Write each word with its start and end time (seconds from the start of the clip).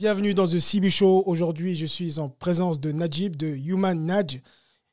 Bienvenue 0.00 0.32
dans 0.32 0.46
The 0.46 0.58
CB 0.58 0.88
Show. 0.88 1.24
Aujourd'hui, 1.26 1.74
je 1.74 1.84
suis 1.84 2.18
en 2.18 2.30
présence 2.30 2.80
de 2.80 2.90
Najib 2.90 3.36
de 3.36 3.48
Human 3.48 4.02
Naj. 4.02 4.40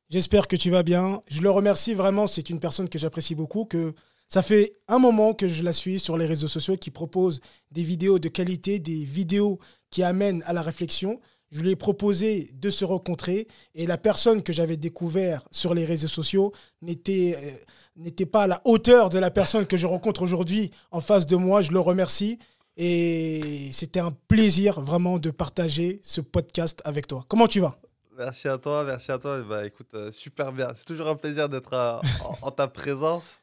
J'espère 0.09 0.49
que 0.49 0.57
tu 0.57 0.69
vas 0.69 0.83
bien. 0.83 1.21
Je 1.29 1.39
le 1.39 1.49
remercie 1.49 1.93
vraiment. 1.93 2.27
C'est 2.27 2.49
une 2.49 2.59
personne 2.59 2.89
que 2.89 2.99
j'apprécie 2.99 3.33
beaucoup. 3.33 3.63
Que 3.63 3.93
ça 4.27 4.41
fait 4.41 4.73
un 4.89 4.99
moment 4.99 5.33
que 5.33 5.47
je 5.47 5.63
la 5.63 5.71
suis 5.71 5.97
sur 5.97 6.17
les 6.17 6.25
réseaux 6.25 6.49
sociaux, 6.49 6.75
qui 6.75 6.91
propose 6.91 7.39
des 7.71 7.83
vidéos 7.83 8.19
de 8.19 8.27
qualité, 8.27 8.79
des 8.79 9.05
vidéos 9.05 9.59
qui 9.91 10.03
amènent 10.03 10.43
à 10.45 10.51
la 10.51 10.61
réflexion. 10.61 11.21
Je 11.51 11.61
lui 11.61 11.69
ai 11.69 11.77
proposé 11.77 12.49
de 12.53 12.69
se 12.69 12.83
rencontrer 12.83 13.47
et 13.75 13.87
la 13.87 13.97
personne 13.97 14.43
que 14.43 14.51
j'avais 14.51 14.75
découvert 14.75 15.47
sur 15.51 15.73
les 15.73 15.85
réseaux 15.85 16.09
sociaux 16.09 16.51
n'était 16.81 17.37
euh, 17.41 17.51
n'était 17.95 18.25
pas 18.25 18.43
à 18.43 18.47
la 18.47 18.61
hauteur 18.65 19.09
de 19.09 19.19
la 19.19 19.31
personne 19.31 19.65
que 19.65 19.77
je 19.77 19.87
rencontre 19.87 20.21
aujourd'hui 20.21 20.71
en 20.91 20.99
face 20.99 21.27
de 21.27 21.37
moi. 21.37 21.61
Je 21.61 21.71
le 21.71 21.79
remercie 21.79 22.39
et 22.77 23.69
c'était 23.73 23.99
un 23.99 24.11
plaisir 24.11 24.79
vraiment 24.79 25.19
de 25.19 25.29
partager 25.31 25.99
ce 26.03 26.21
podcast 26.21 26.81
avec 26.85 27.07
toi. 27.07 27.25
Comment 27.27 27.47
tu 27.47 27.59
vas? 27.59 27.77
Merci 28.17 28.47
à 28.47 28.57
toi, 28.57 28.83
merci 28.83 29.11
à 29.11 29.19
toi. 29.19 29.41
Bah, 29.41 29.65
écoute, 29.65 29.93
euh, 29.93 30.11
super 30.11 30.51
bien. 30.51 30.69
C'est 30.75 30.85
toujours 30.85 31.07
un 31.07 31.15
plaisir 31.15 31.49
d'être 31.49 31.73
euh, 31.73 31.99
en, 32.41 32.51
ta 32.51 32.67
présence. 32.67 33.39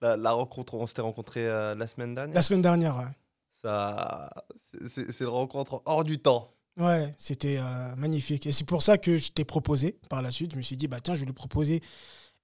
La, 0.00 0.30
rencontre, 0.30 0.74
on 0.74 0.86
s'était 0.86 1.02
rencontré 1.02 1.44
la 1.44 1.86
semaine 1.88 2.14
dernière. 2.14 2.34
La 2.34 2.42
semaine 2.42 2.62
dernière, 2.62 2.96
ouais. 2.96 3.16
Ça, 3.60 4.30
c'est 4.86 5.20
une 5.20 5.26
rencontre 5.26 5.82
hors 5.84 6.04
du 6.04 6.20
temps. 6.20 6.52
Ouais, 6.78 7.12
c'était 7.18 7.58
euh, 7.58 7.96
magnifique. 7.96 8.46
Et 8.46 8.52
c'est 8.52 8.66
pour 8.66 8.82
ça 8.82 8.98
que 8.98 9.18
je 9.18 9.32
t'ai 9.32 9.44
proposé 9.44 9.98
par 10.08 10.22
la 10.22 10.30
suite. 10.30 10.52
Je 10.52 10.56
me 10.56 10.62
suis 10.62 10.76
dit, 10.76 10.86
bah 10.86 11.00
tiens, 11.02 11.14
je 11.16 11.20
vais 11.20 11.26
lui 11.26 11.32
proposer. 11.32 11.82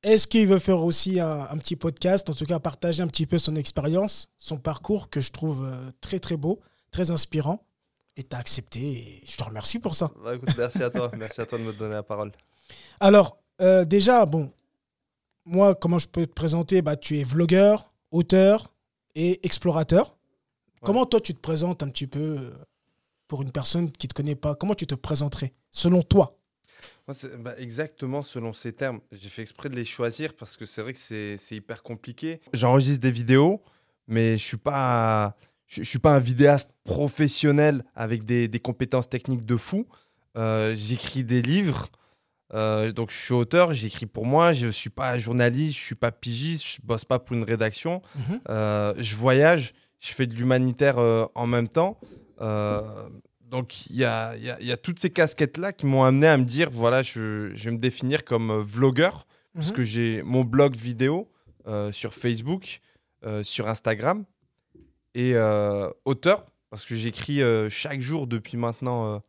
Est-ce 0.04 0.26
qu'il 0.26 0.46
veut 0.46 0.58
faire 0.58 0.84
aussi 0.84 1.18
un, 1.18 1.56
petit 1.56 1.76
podcast, 1.76 2.28
en 2.28 2.34
tout 2.34 2.44
cas 2.44 2.58
partager 2.58 3.02
un 3.02 3.06
petit 3.06 3.24
peu 3.24 3.38
son 3.38 3.56
expérience, 3.56 4.28
son 4.36 4.58
parcours 4.58 5.08
que 5.08 5.22
je 5.22 5.32
trouve 5.32 5.64
euh, 5.64 5.90
très 6.02 6.20
très 6.20 6.36
beau, 6.36 6.60
très 6.90 7.10
inspirant. 7.10 7.66
Et 8.14 8.22
tu 8.22 8.36
as 8.36 8.38
accepté 8.38 8.80
et 8.80 9.22
je 9.26 9.34
te 9.34 9.42
remercie 9.42 9.78
pour 9.78 9.94
ça. 9.94 10.10
Bah, 10.22 10.36
écoute, 10.36 10.50
merci 10.58 10.82
à 10.82 10.90
toi. 10.90 11.10
merci 11.16 11.40
à 11.40 11.46
toi 11.46 11.58
de 11.58 11.64
me 11.64 11.72
donner 11.72 11.94
la 11.94 12.02
parole. 12.02 12.32
Alors, 13.00 13.38
euh, 13.62 13.86
déjà, 13.86 14.26
bon, 14.26 14.52
moi, 15.46 15.74
comment 15.74 15.98
je 15.98 16.06
peux 16.06 16.26
te 16.26 16.34
présenter? 16.34 16.82
Bah, 16.82 16.96
Tu 16.96 17.18
es 17.18 17.24
vlogueur, 17.24 17.90
auteur 18.10 18.70
et 19.14 19.44
explorateur. 19.44 20.18
Comment 20.82 21.06
toi, 21.06 21.18
tu 21.18 21.32
te 21.32 21.40
présentes 21.40 21.82
un 21.82 21.88
petit 21.88 22.06
peu 22.06 22.52
pour 23.26 23.40
une 23.40 23.52
personne 23.52 23.90
qui 23.90 24.06
ne 24.06 24.10
te 24.10 24.14
connaît 24.14 24.36
pas? 24.36 24.54
Comment 24.54 24.74
tu 24.74 24.86
te 24.86 24.94
présenterais, 24.94 25.54
selon 25.70 26.02
toi? 26.02 26.36
Bah, 27.38 27.54
Exactement 27.58 28.22
selon 28.22 28.52
ces 28.52 28.72
termes. 28.72 29.00
J'ai 29.12 29.28
fait 29.28 29.42
exprès 29.42 29.68
de 29.68 29.76
les 29.76 29.84
choisir 29.84 30.34
parce 30.34 30.56
que 30.56 30.64
c'est 30.64 30.82
vrai 30.82 30.92
que 30.92 30.98
c'est 30.98 31.56
hyper 31.56 31.82
compliqué. 31.82 32.40
J'enregistre 32.52 33.00
des 33.00 33.10
vidéos, 33.10 33.62
mais 34.08 34.28
je 34.28 34.32
ne 34.32 34.48
suis 34.48 34.56
pas... 34.56 35.36
Je, 35.66 35.82
suis 35.82 35.98
pas 35.98 36.14
un 36.14 36.20
vidéaste 36.20 36.70
professionnel 36.84 37.84
avec 37.94 38.26
des, 38.26 38.48
des 38.48 38.60
compétences 38.60 39.08
techniques 39.08 39.46
de 39.46 39.56
fou. 39.56 39.86
Euh, 40.36 40.74
j'écris 40.76 41.24
des 41.24 41.42
livres, 41.42 41.88
euh, 42.52 42.92
donc 42.92 43.10
je 43.10 43.16
suis 43.16 43.34
auteur, 43.34 43.72
j'écris 43.72 44.06
pour 44.06 44.26
moi. 44.26 44.52
Je 44.52 44.68
suis 44.68 44.90
pas 44.90 45.18
journaliste, 45.18 45.76
je 45.78 45.82
suis 45.82 45.94
pas 45.94 46.12
pigiste, 46.12 46.64
je 46.64 46.78
bosse 46.82 47.04
pas 47.04 47.18
pour 47.18 47.36
une 47.36 47.44
rédaction. 47.44 48.02
Mhm. 48.16 48.40
Euh, 48.50 48.94
je 48.98 49.16
voyage, 49.16 49.74
je 50.00 50.12
fais 50.12 50.26
de 50.26 50.34
l'humanitaire 50.34 50.98
en 50.98 51.46
même 51.46 51.68
temps. 51.68 51.98
Euh, 53.44 53.50
donc 53.50 53.86
il 53.86 53.96
y 53.96 54.04
a, 54.04 54.36
y 54.36 54.72
a, 54.72 54.76
toutes 54.76 54.98
ces 54.98 55.10
casquettes-là 55.10 55.72
qui 55.72 55.86
m'ont 55.86 56.04
amené 56.04 56.26
à 56.26 56.36
me 56.36 56.44
dire, 56.44 56.70
voilà, 56.70 57.02
je, 57.02 57.52
je, 57.54 57.64
vais 57.64 57.70
me 57.72 57.78
définir 57.78 58.24
comme 58.24 58.50
euh, 58.50 58.62
vlogueur, 58.62 59.26
parce 59.54 59.70
mhm. 59.70 59.76
que 59.76 59.84
j'ai 59.84 60.22
mon 60.22 60.44
blog 60.44 60.74
vidéo 60.76 61.30
euh, 61.66 61.92
sur 61.92 62.14
Facebook, 62.14 62.80
sur 63.42 63.68
Instagram, 63.68 64.26
et 65.14 65.34
auteur, 66.04 66.44
parce 66.68 66.84
que 66.84 66.94
j'écris 66.94 67.40
chaque 67.70 68.02
jour 68.02 68.26
depuis 68.26 68.58
maintenant 68.58 69.22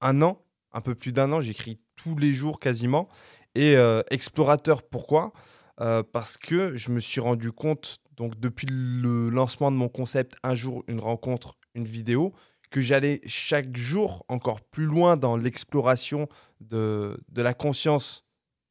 un 0.00 0.22
an, 0.22 0.40
un 0.72 0.80
peu 0.80 0.94
plus 0.94 1.10
d'un 1.10 1.32
an, 1.32 1.40
j'écris 1.40 1.80
tous 1.96 2.16
les 2.16 2.34
jours 2.34 2.60
quasiment, 2.60 3.08
et 3.56 3.74
explorateur, 4.12 4.84
pourquoi? 4.84 5.32
Parce 5.76 6.36
que 6.38 6.76
je 6.76 6.90
me 6.90 7.00
suis 7.00 7.20
rendu 7.20 7.50
compte, 7.50 7.98
donc 8.16 8.38
depuis 8.38 8.68
le 8.70 9.28
lancement 9.28 9.72
de 9.72 9.76
mon 9.76 9.88
concept, 9.88 10.36
un 10.44 10.54
jour, 10.54 10.84
une 10.86 11.00
rencontre, 11.00 11.56
une 11.74 11.86
vidéo, 11.86 12.32
que 12.70 12.80
j'allais 12.80 13.20
chaque 13.26 13.76
jour 13.76 14.24
encore 14.28 14.60
plus 14.60 14.86
loin 14.86 15.16
dans 15.16 15.36
l'exploration 15.36 16.28
de, 16.60 17.20
de 17.28 17.42
la 17.42 17.54
conscience 17.54 18.24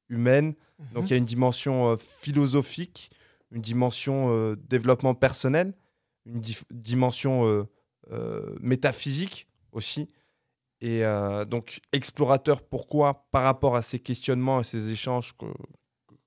humaine. 0.09 0.55
Mhm. 0.79 0.87
Donc 0.93 1.09
il 1.09 1.11
y 1.11 1.13
a 1.13 1.17
une 1.17 1.25
dimension 1.25 1.89
euh, 1.89 1.97
philosophique, 1.97 3.11
une 3.51 3.61
dimension 3.61 4.29
euh, 4.29 4.55
développement 4.55 5.15
personnel, 5.15 5.73
une 6.25 6.41
euh, 6.41 7.63
euh, 8.11 8.55
métaphysique 8.59 9.47
aussi. 9.71 10.07
Et 10.81 11.03
donc 11.49 11.81
explorateur, 11.91 12.61
pourquoi 12.61 13.27
Par 13.33 13.43
rapport 13.43 13.75
à 13.75 13.81
ces 13.81 13.99
questionnements 13.99 14.61
et 14.61 14.63
ces 14.63 14.91
échanges 14.93 15.33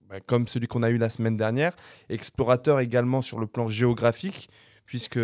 bah, 0.03 0.21
comme 0.21 0.47
celui 0.47 0.67
qu'on 0.67 0.83
a 0.83 0.91
eu 0.91 0.99
la 0.99 1.09
semaine 1.09 1.39
dernière. 1.39 1.75
Explorateur 2.11 2.79
également 2.81 3.23
sur 3.23 3.39
le 3.39 3.47
plan 3.47 3.67
géographique, 3.67 4.51
puisque 4.85 5.19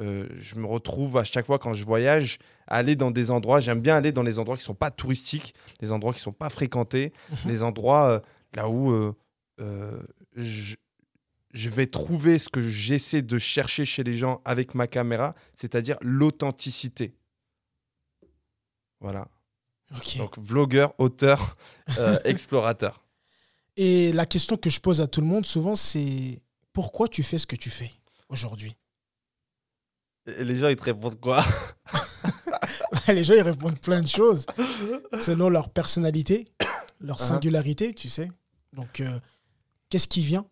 euh, 0.00 0.28
je 0.38 0.54
me 0.54 0.66
retrouve 0.66 1.16
à 1.16 1.24
chaque 1.24 1.46
fois 1.46 1.58
quand 1.58 1.74
je 1.74 1.84
voyage 1.84 2.38
aller 2.66 2.94
dans 2.94 3.10
des 3.10 3.30
endroits. 3.30 3.60
J'aime 3.60 3.80
bien 3.80 3.96
aller 3.96 4.12
dans 4.12 4.22
les 4.22 4.38
endroits 4.38 4.56
qui 4.56 4.62
sont 4.62 4.74
pas 4.74 4.90
touristiques, 4.90 5.54
les 5.80 5.92
endroits 5.92 6.12
qui 6.12 6.20
sont 6.20 6.32
pas 6.32 6.50
fréquentés, 6.50 7.12
mhm. 7.30 7.36
les 7.46 7.62
endroits 7.62 8.08
euh, 8.08 8.20
là 8.54 8.68
où 8.68 8.92
euh, 8.92 10.02
je, 10.36 10.76
je, 11.52 11.68
vais 11.68 11.86
trouver 11.86 12.38
ce 12.38 12.48
que 12.48 12.68
j'essaie 12.68 13.22
de 13.22 13.38
chercher 13.38 13.84
chez 13.84 14.04
les 14.04 14.16
gens 14.16 14.40
avec 14.44 14.74
ma 14.74 14.86
caméra, 14.86 15.34
c'est-à-dire 15.56 15.96
l'authenticité. 16.00 17.14
Voilà. 19.00 19.28
Donc 20.18 20.38
vlogueur, 20.38 20.94
auteur, 20.98 21.56
explorateur. 22.24 23.04
Et 23.76 24.12
la 24.12 24.26
question 24.26 24.56
que 24.56 24.70
je 24.70 24.80
pose 24.80 25.00
à 25.00 25.06
tout 25.06 25.20
le 25.20 25.26
monde 25.26 25.46
souvent, 25.46 25.74
c'est 25.76 26.42
pourquoi 26.72 27.08
tu 27.08 27.22
fais 27.22 27.38
ce 27.38 27.46
que 27.46 27.56
tu 27.56 27.70
fais 27.70 27.90
aujourd'hui? 28.28 28.76
Et 30.38 30.44
les 30.44 30.56
gens, 30.56 30.68
ils 30.68 30.76
te 30.76 30.84
répondent 30.84 31.18
quoi? 31.20 31.44
Les 33.08 33.24
gens, 33.24 33.34
ils 33.34 33.42
répondent 33.42 33.80
plein 33.80 34.00
de 34.00 34.06
choses 34.08 34.44
selon 35.20 35.48
leur 35.48 35.70
personnalité, 35.70 36.46
leur 37.00 37.16
uh-huh. 37.16 37.28
singularité, 37.28 37.94
tu 37.94 38.08
sais. 38.08 38.28
Donc, 38.74 39.00
euh, 39.00 39.18
qu'est-ce 39.88 40.08
qui 40.08 40.20
vient? 40.20 40.46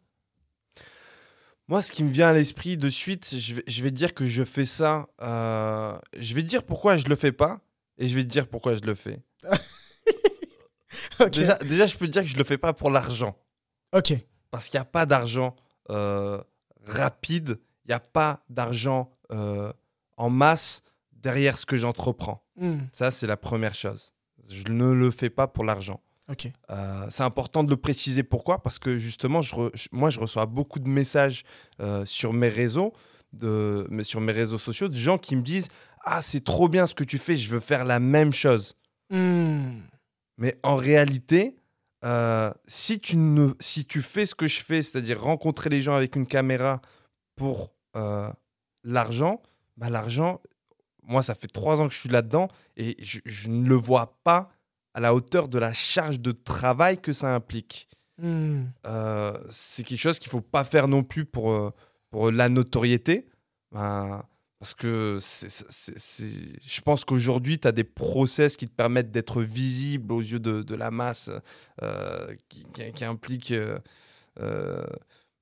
Moi, 1.69 1.83
ce 1.83 1.93
qui 1.93 2.05
me 2.05 2.11
vient 2.11 2.29
à 2.29 2.33
l'esprit 2.33 2.77
de 2.77 2.89
suite, 2.89 3.37
je 3.37 3.57
vais, 3.57 3.65
je 3.67 3.83
vais 3.83 3.91
dire 3.91 4.15
que 4.15 4.27
je 4.27 4.45
fais 4.45 4.67
ça. 4.67 5.09
Euh, 5.21 5.99
je 6.17 6.35
vais 6.35 6.43
dire 6.43 6.63
pourquoi 6.63 6.97
je 6.97 7.09
le 7.09 7.17
fais 7.17 7.33
pas 7.33 7.61
et 7.99 8.09
je 8.09 8.15
vais 8.15 8.23
te 8.23 8.29
dire 8.29 8.49
pourquoi 8.49 8.75
je 8.75 8.83
le 8.83 8.95
fais. 8.95 9.21
déjà, 11.33 11.55
déjà, 11.59 11.87
je 11.87 11.97
peux 11.97 12.07
te 12.07 12.13
dire 12.13 12.23
que 12.23 12.29
je 12.29 12.37
le 12.37 12.45
fais 12.45 12.59
pas 12.59 12.73
pour 12.73 12.91
l'argent. 12.91 13.37
Ok. 13.93 14.15
Parce 14.51 14.69
qu'il 14.69 14.79
n'y 14.79 14.83
a 14.83 14.87
pas 14.87 15.07
d'argent 15.07 15.57
euh, 15.91 16.41
rapide, 16.85 17.59
il 17.85 17.89
n'y 17.89 17.95
a 17.95 18.01
pas 18.01 18.45
d'argent 18.49 19.16
euh, 19.33 19.73
en 20.17 20.31
masse 20.31 20.83
derrière 21.13 21.59
ce 21.59 21.67
que 21.67 21.77
j'entreprends. 21.77 22.43
Hmm. 22.57 22.79
Ça, 22.93 23.11
c'est 23.11 23.27
la 23.27 23.37
première 23.37 23.75
chose. 23.75 24.13
Je 24.49 24.69
ne 24.69 24.93
le 24.93 25.11
fais 25.11 25.31
pas 25.31 25.49
pour 25.49 25.65
l'argent. 25.65 26.01
Euh, 26.71 27.07
c'est 27.11 27.23
important 27.23 27.63
de 27.65 27.71
le 27.71 27.77
préciser. 27.77 28.23
Pourquoi? 28.23 28.63
Parce 28.63 28.79
que 28.79 28.99
justement, 28.99 29.43
je 29.43 29.55
moi, 29.93 30.11
je 30.11 30.19
reçois 30.19 30.47
beaucoup 30.47 30.81
de 30.81 30.89
messages 30.89 31.45
euh, 31.81 32.05
sur 32.05 32.33
mes 32.33 32.49
réseaux, 32.49 32.93
de, 33.33 33.87
mais 33.91 34.03
sur 34.05 34.21
mes 34.21 34.33
réseaux 34.33 34.59
sociaux, 34.59 34.89
de 34.89 34.97
gens 34.97 35.19
qui 35.19 35.37
me 35.37 35.43
disent 35.43 35.69
Ah, 36.05 36.23
c'est 36.23 36.43
trop 36.43 36.69
bien 36.69 36.87
ce 36.87 36.95
que 36.95 37.05
tu 37.05 37.19
fais, 37.19 37.37
je 37.37 37.49
veux 37.51 37.61
faire 37.61 37.85
la 37.85 38.01
même 38.01 38.33
chose. 38.33 38.77
Hmm. 39.11 39.81
Mais 40.39 40.59
en 40.63 40.77
réalité, 40.77 41.57
si, 42.67 43.01
tu 43.01 43.17
ne, 43.17 43.53
si 43.59 43.85
tu 43.85 44.01
fais 44.01 44.27
ce 44.27 44.35
que 44.35 44.47
je 44.47 44.63
fais, 44.63 44.83
c'est-à-dire 44.83 45.21
rencontrer 45.21 45.71
les 45.71 45.83
gens 45.83 45.95
avec 45.95 46.15
une 46.15 46.27
caméra 46.27 46.81
pour 47.37 47.73
l'argent, 48.87 49.43
bah, 49.77 49.91
l'argent, 49.91 50.41
moi, 51.03 51.23
ça 51.23 51.35
fait 51.35 51.49
trois 51.49 51.81
ans 51.81 51.89
que 51.89 51.95
je 51.95 51.99
suis 51.99 52.09
là-dedans 52.09 52.49
et 52.77 52.97
je, 53.01 53.49
ne 53.49 53.69
le 53.69 53.75
vois 53.75 54.19
pas 54.25 54.51
à 54.95 55.01
la 55.01 55.15
hauteur 55.15 55.49
de 55.49 55.59
la 55.59 55.73
charge 55.73 56.21
de 56.21 56.33
travail 56.33 56.99
que 56.99 57.13
ça 57.13 57.35
implique. 57.35 57.89
Hmm. 58.19 58.65
Euh, 58.87 59.39
c'est 59.51 59.85
quelque 59.85 60.01
chose 60.01 60.19
qu'il 60.19 60.29
ne 60.29 60.33
faut 60.33 60.41
pas 60.41 60.65
faire 60.65 60.89
non 60.89 61.03
plus 61.03 61.27
pour, 61.27 61.53
euh, 61.53 61.71
pour 62.11 62.31
la 62.31 62.49
notoriété. 62.49 63.29
Ben, 63.73 64.25
parce 64.59 64.73
que 64.73 65.19
je 65.21 66.81
pense 66.81 67.05
qu'aujourd'hui, 67.05 67.59
tu 67.59 67.69
as 67.69 67.73
des 67.73 67.85
process 67.85 68.57
qui 68.57 68.67
te 68.67 68.75
permettent 68.75 69.11
d'être 69.11 69.43
visible 69.43 70.13
aux 70.15 70.23
yeux 70.23 70.41
de, 70.41 70.75
la 70.75 70.91
masse, 70.91 71.31
euh, 71.83 72.35
qui, 72.49 72.65
qui, 72.95 73.05
impliquent 73.05 73.53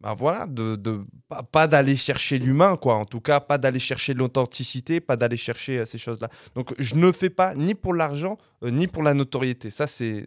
bah 0.05 0.13
voilà, 0.13 0.47
de, 0.47 0.77
de 0.77 1.03
pas, 1.51 1.67
d'aller 1.67 1.97
chercher 1.97 2.39
l'humain, 2.39 2.77
quoi. 2.77 2.97
En 2.97 3.07
tout 3.07 3.23
cas, 3.23 3.41
pas 3.41 3.57
d'aller 3.57 3.79
chercher 3.79 4.13
l'authenticité, 4.13 5.01
pas 5.01 5.17
d'aller 5.17 5.39
chercher 5.39 5.79
euh, 5.79 5.87
ces 5.87 5.97
choses-là. 5.97 6.29
Donc, 6.55 6.75
je 6.79 6.95
ne 6.97 7.11
fais 7.11 7.31
pas 7.31 7.55
ni 7.55 7.75
pour 7.75 7.95
l'argent, 7.95 8.37
euh, 8.63 8.71
ni 8.71 8.87
pour 8.87 9.03
la 9.03 9.15
notoriété. 9.15 9.71
Ça, 9.71 9.87
c'est 9.87 10.27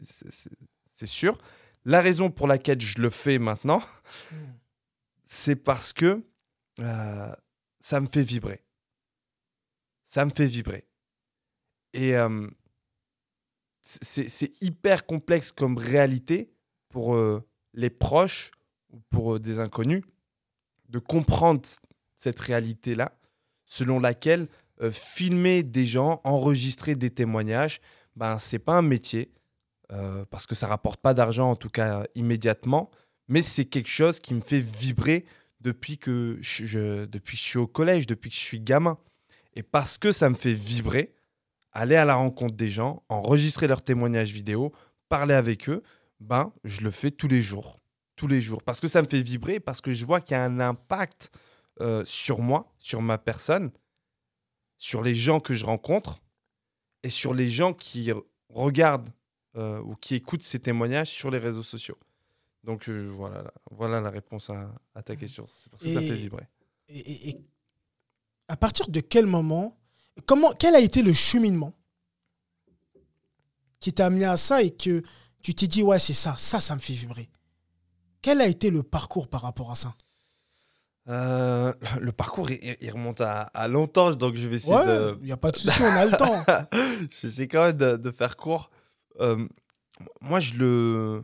sûr. 1.06 1.38
La 1.86 2.02
raison 2.02 2.32
pour 2.32 2.48
laquelle 2.48 2.82
je 2.82 3.00
le 3.00 3.12
fais 3.12 3.38
maintenant, 3.38 3.84
hmm. 4.32 4.36
c'est 5.26 5.56
parce 5.56 5.94
que 5.94 6.26
euh, 6.80 7.36
ça 7.80 8.02
me 8.02 8.08
fait 8.08 8.24
vibrer. 8.24 8.64
Ça 10.06 10.26
me 10.26 10.32
fait 10.32 10.48
vibrer. 10.48 10.88
Et 11.94 12.14
c'est 13.82 14.28
c'est 14.28 14.62
hyper 14.62 15.06
complexe 15.06 15.52
comme 15.52 15.78
réalité 15.78 16.52
pour 16.90 17.18
les 17.74 17.90
proches 17.90 18.52
ou 18.92 19.00
pour 19.10 19.36
euh, 19.36 19.40
des 19.40 19.60
inconnus 19.60 20.04
de 20.90 21.00
comprendre 21.00 21.62
cette 22.16 22.40
réalité-là, 22.40 23.12
selon 23.66 24.00
laquelle 24.00 24.48
euh, 24.82 24.92
filmer 24.92 25.64
des 25.64 25.86
gens, 25.86 26.22
enregistrer 26.24 26.96
des 26.96 27.10
témoignages, 27.10 27.82
ben, 28.16 28.38
c'est 28.40 28.60
pas 28.60 28.78
un 28.78 28.82
métier, 28.82 29.32
euh, 29.92 30.26
parce 30.30 30.48
que 30.48 30.56
ça 30.56 30.68
rapporte 30.68 31.00
pas 31.02 31.14
d'argent, 31.14 31.52
en 31.52 31.56
tout 31.56 31.70
cas 31.70 32.06
immédiatement, 32.16 32.90
mais 33.28 33.42
c'est 33.42 33.66
quelque 33.66 33.90
chose 33.90 34.20
qui 34.20 34.34
me 34.34 34.40
fait 34.42 34.60
vibrer 34.62 35.26
depuis 35.60 35.98
que 35.98 36.38
je, 36.42 36.66
je- 36.66 37.06
depuis 37.06 37.36
que 37.36 37.44
je 37.44 37.48
suis 37.48 37.58
au 37.60 37.68
collège, 37.68 38.08
depuis 38.08 38.30
que 38.30 38.36
je 38.36 38.42
suis 38.42 38.60
gamin. 38.60 38.98
Et 39.56 39.64
parce 39.64 39.98
que 39.98 40.12
ça 40.12 40.30
me 40.30 40.36
fait 40.36 40.54
vibrer, 40.54 41.14
aller 41.74 41.96
à 41.96 42.06
la 42.06 42.16
rencontre 42.16 42.56
des 42.56 42.70
gens, 42.70 43.04
enregistrer 43.10 43.68
leurs 43.68 43.82
témoignages 43.84 44.32
vidéo, 44.32 44.72
parler 45.10 45.34
avec 45.34 45.68
eux, 45.70 45.84
ben, 46.20 46.54
je 46.64 46.82
le 46.82 46.92
fais 46.92 47.12
tous 47.12 47.28
les 47.28 47.42
jours. 47.42 47.80
Tous 48.18 48.28
les 48.28 48.42
jours. 48.42 48.62
Parce 48.64 48.82
que 48.82 48.88
ça 48.90 49.02
me 49.02 49.08
fait 49.08 49.22
vibrer, 49.22 49.60
parce 49.62 49.80
que 49.80 49.94
je 49.94 50.04
vois 50.06 50.20
qu'il 50.20 50.34
y 50.34 50.38
a 50.38 50.44
un 50.44 50.60
impact 50.60 51.32
euh, 51.80 52.04
sur 52.06 52.40
moi, 52.42 52.74
sur 52.80 53.02
ma 53.02 53.18
personne, 53.18 53.72
sur 54.78 55.02
les 55.02 55.16
gens 55.16 55.40
que 55.40 55.54
je 55.54 55.66
rencontre 55.66 56.20
et 57.04 57.10
sur 57.10 57.34
les 57.34 57.50
gens 57.50 57.74
qui 57.74 58.12
regardent 58.50 59.10
euh, 59.56 59.80
ou 59.82 59.96
qui 59.96 60.16
écoutent 60.16 60.44
ces 60.44 60.60
témoignages 60.60 61.10
sur 61.10 61.32
les 61.32 61.38
réseaux 61.40 61.64
sociaux. 61.64 61.98
Donc 62.64 62.90
euh, 62.90 63.08
voilà, 63.16 63.54
voilà 63.72 64.02
la 64.02 64.10
réponse 64.10 64.50
à, 64.50 64.70
à 64.94 65.02
ta 65.04 65.16
question. 65.16 65.46
C'est 65.56 65.70
ça 65.72 65.78
que 65.78 65.94
ça 65.94 66.02
fait 66.02 66.16
vibrer. 66.16 66.48
Et, 66.90 67.00
et- 67.00 67.30
et 67.30 67.38
à 68.48 68.58
partir 68.58 68.88
de 68.90 69.00
quel 69.00 69.26
moment, 69.26 69.78
comment, 70.26 70.52
quel 70.54 70.74
a 70.76 70.80
été 70.80 71.02
le 71.04 71.14
cheminement 71.14 71.74
qui 73.80 73.94
t'a 73.94 74.08
amené 74.08 74.26
à 74.26 74.38
ça 74.38 74.64
et 74.64 74.72
que 74.72 75.04
tu 75.44 75.54
t'es 75.54 75.68
dit, 75.68 75.84
ouais, 75.84 76.00
c'est 76.00 76.14
ça, 76.14 76.36
ça, 76.38 76.60
ça 76.60 76.76
me 76.76 76.80
fait 76.82 76.94
vibrer? 76.94 77.30
Quel 78.22 78.42
a 78.42 78.48
été 78.48 78.70
le 78.70 78.84
parcours 78.84 79.28
par 79.28 79.42
rapport 79.42 79.72
à 79.72 79.76
ça? 79.76 79.96
Euh, 81.10 81.74
le 82.02 82.12
parcours, 82.12 82.52
il, 82.52 82.76
il 82.82 82.92
remonte 82.92 83.22
à, 83.22 83.42
à 83.44 83.68
longtemps, 83.70 84.12
donc 84.12 84.36
je 84.36 84.48
vais 84.48 84.58
essayer 84.58 84.76
Ouais, 84.76 84.86
de, 84.86 85.18
il 85.22 85.26
n'y 85.28 85.32
a 85.32 85.38
pas 85.38 85.52
de 85.52 85.58
souci, 85.58 85.82
on 85.82 85.86
a 85.86 86.06
le 86.06 86.12
temps. 86.12 86.44
J'essaie 87.10 87.48
quand 87.48 87.66
même 87.66 87.78
de, 87.78 87.96
de 87.96 88.12
faire 88.12 88.36
court. 88.36 88.70
Euh, 89.22 89.48
moi, 90.20 90.40
je 90.42 90.56
le, 90.56 91.24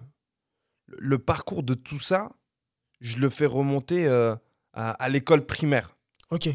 le 0.88 1.20
parcours 1.20 1.64
de 1.64 1.74
tout 1.74 2.00
ça, 2.00 2.32
je 3.02 3.18
le 3.18 3.30
fais 3.30 3.46
remonter 3.46 4.08
euh, 4.08 4.36
à, 4.72 4.92
à 4.92 5.10
l'école 5.10 5.46
primaire. 5.46 5.98
Ok. 6.30 6.50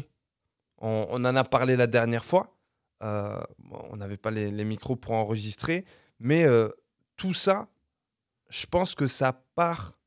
On, 0.79 1.05
on 1.09 1.23
en 1.25 1.35
a 1.35 1.43
parlé 1.43 1.75
la 1.75 1.87
dernière 1.87 2.23
fois. 2.25 2.55
On 3.01 3.95
n'avait 3.95 4.17
pas 4.17 4.31
les, 4.31 4.49
les 4.51 4.65
micros 4.65 4.95
pour 4.97 5.13
enregistrer, 5.13 5.85
mais 6.19 6.45
tout 7.15 7.33
ça, 7.33 7.69
je 8.49 8.65
pense 8.65 8.93
que 8.95 9.07
ça 9.07 9.31
part 9.55 9.98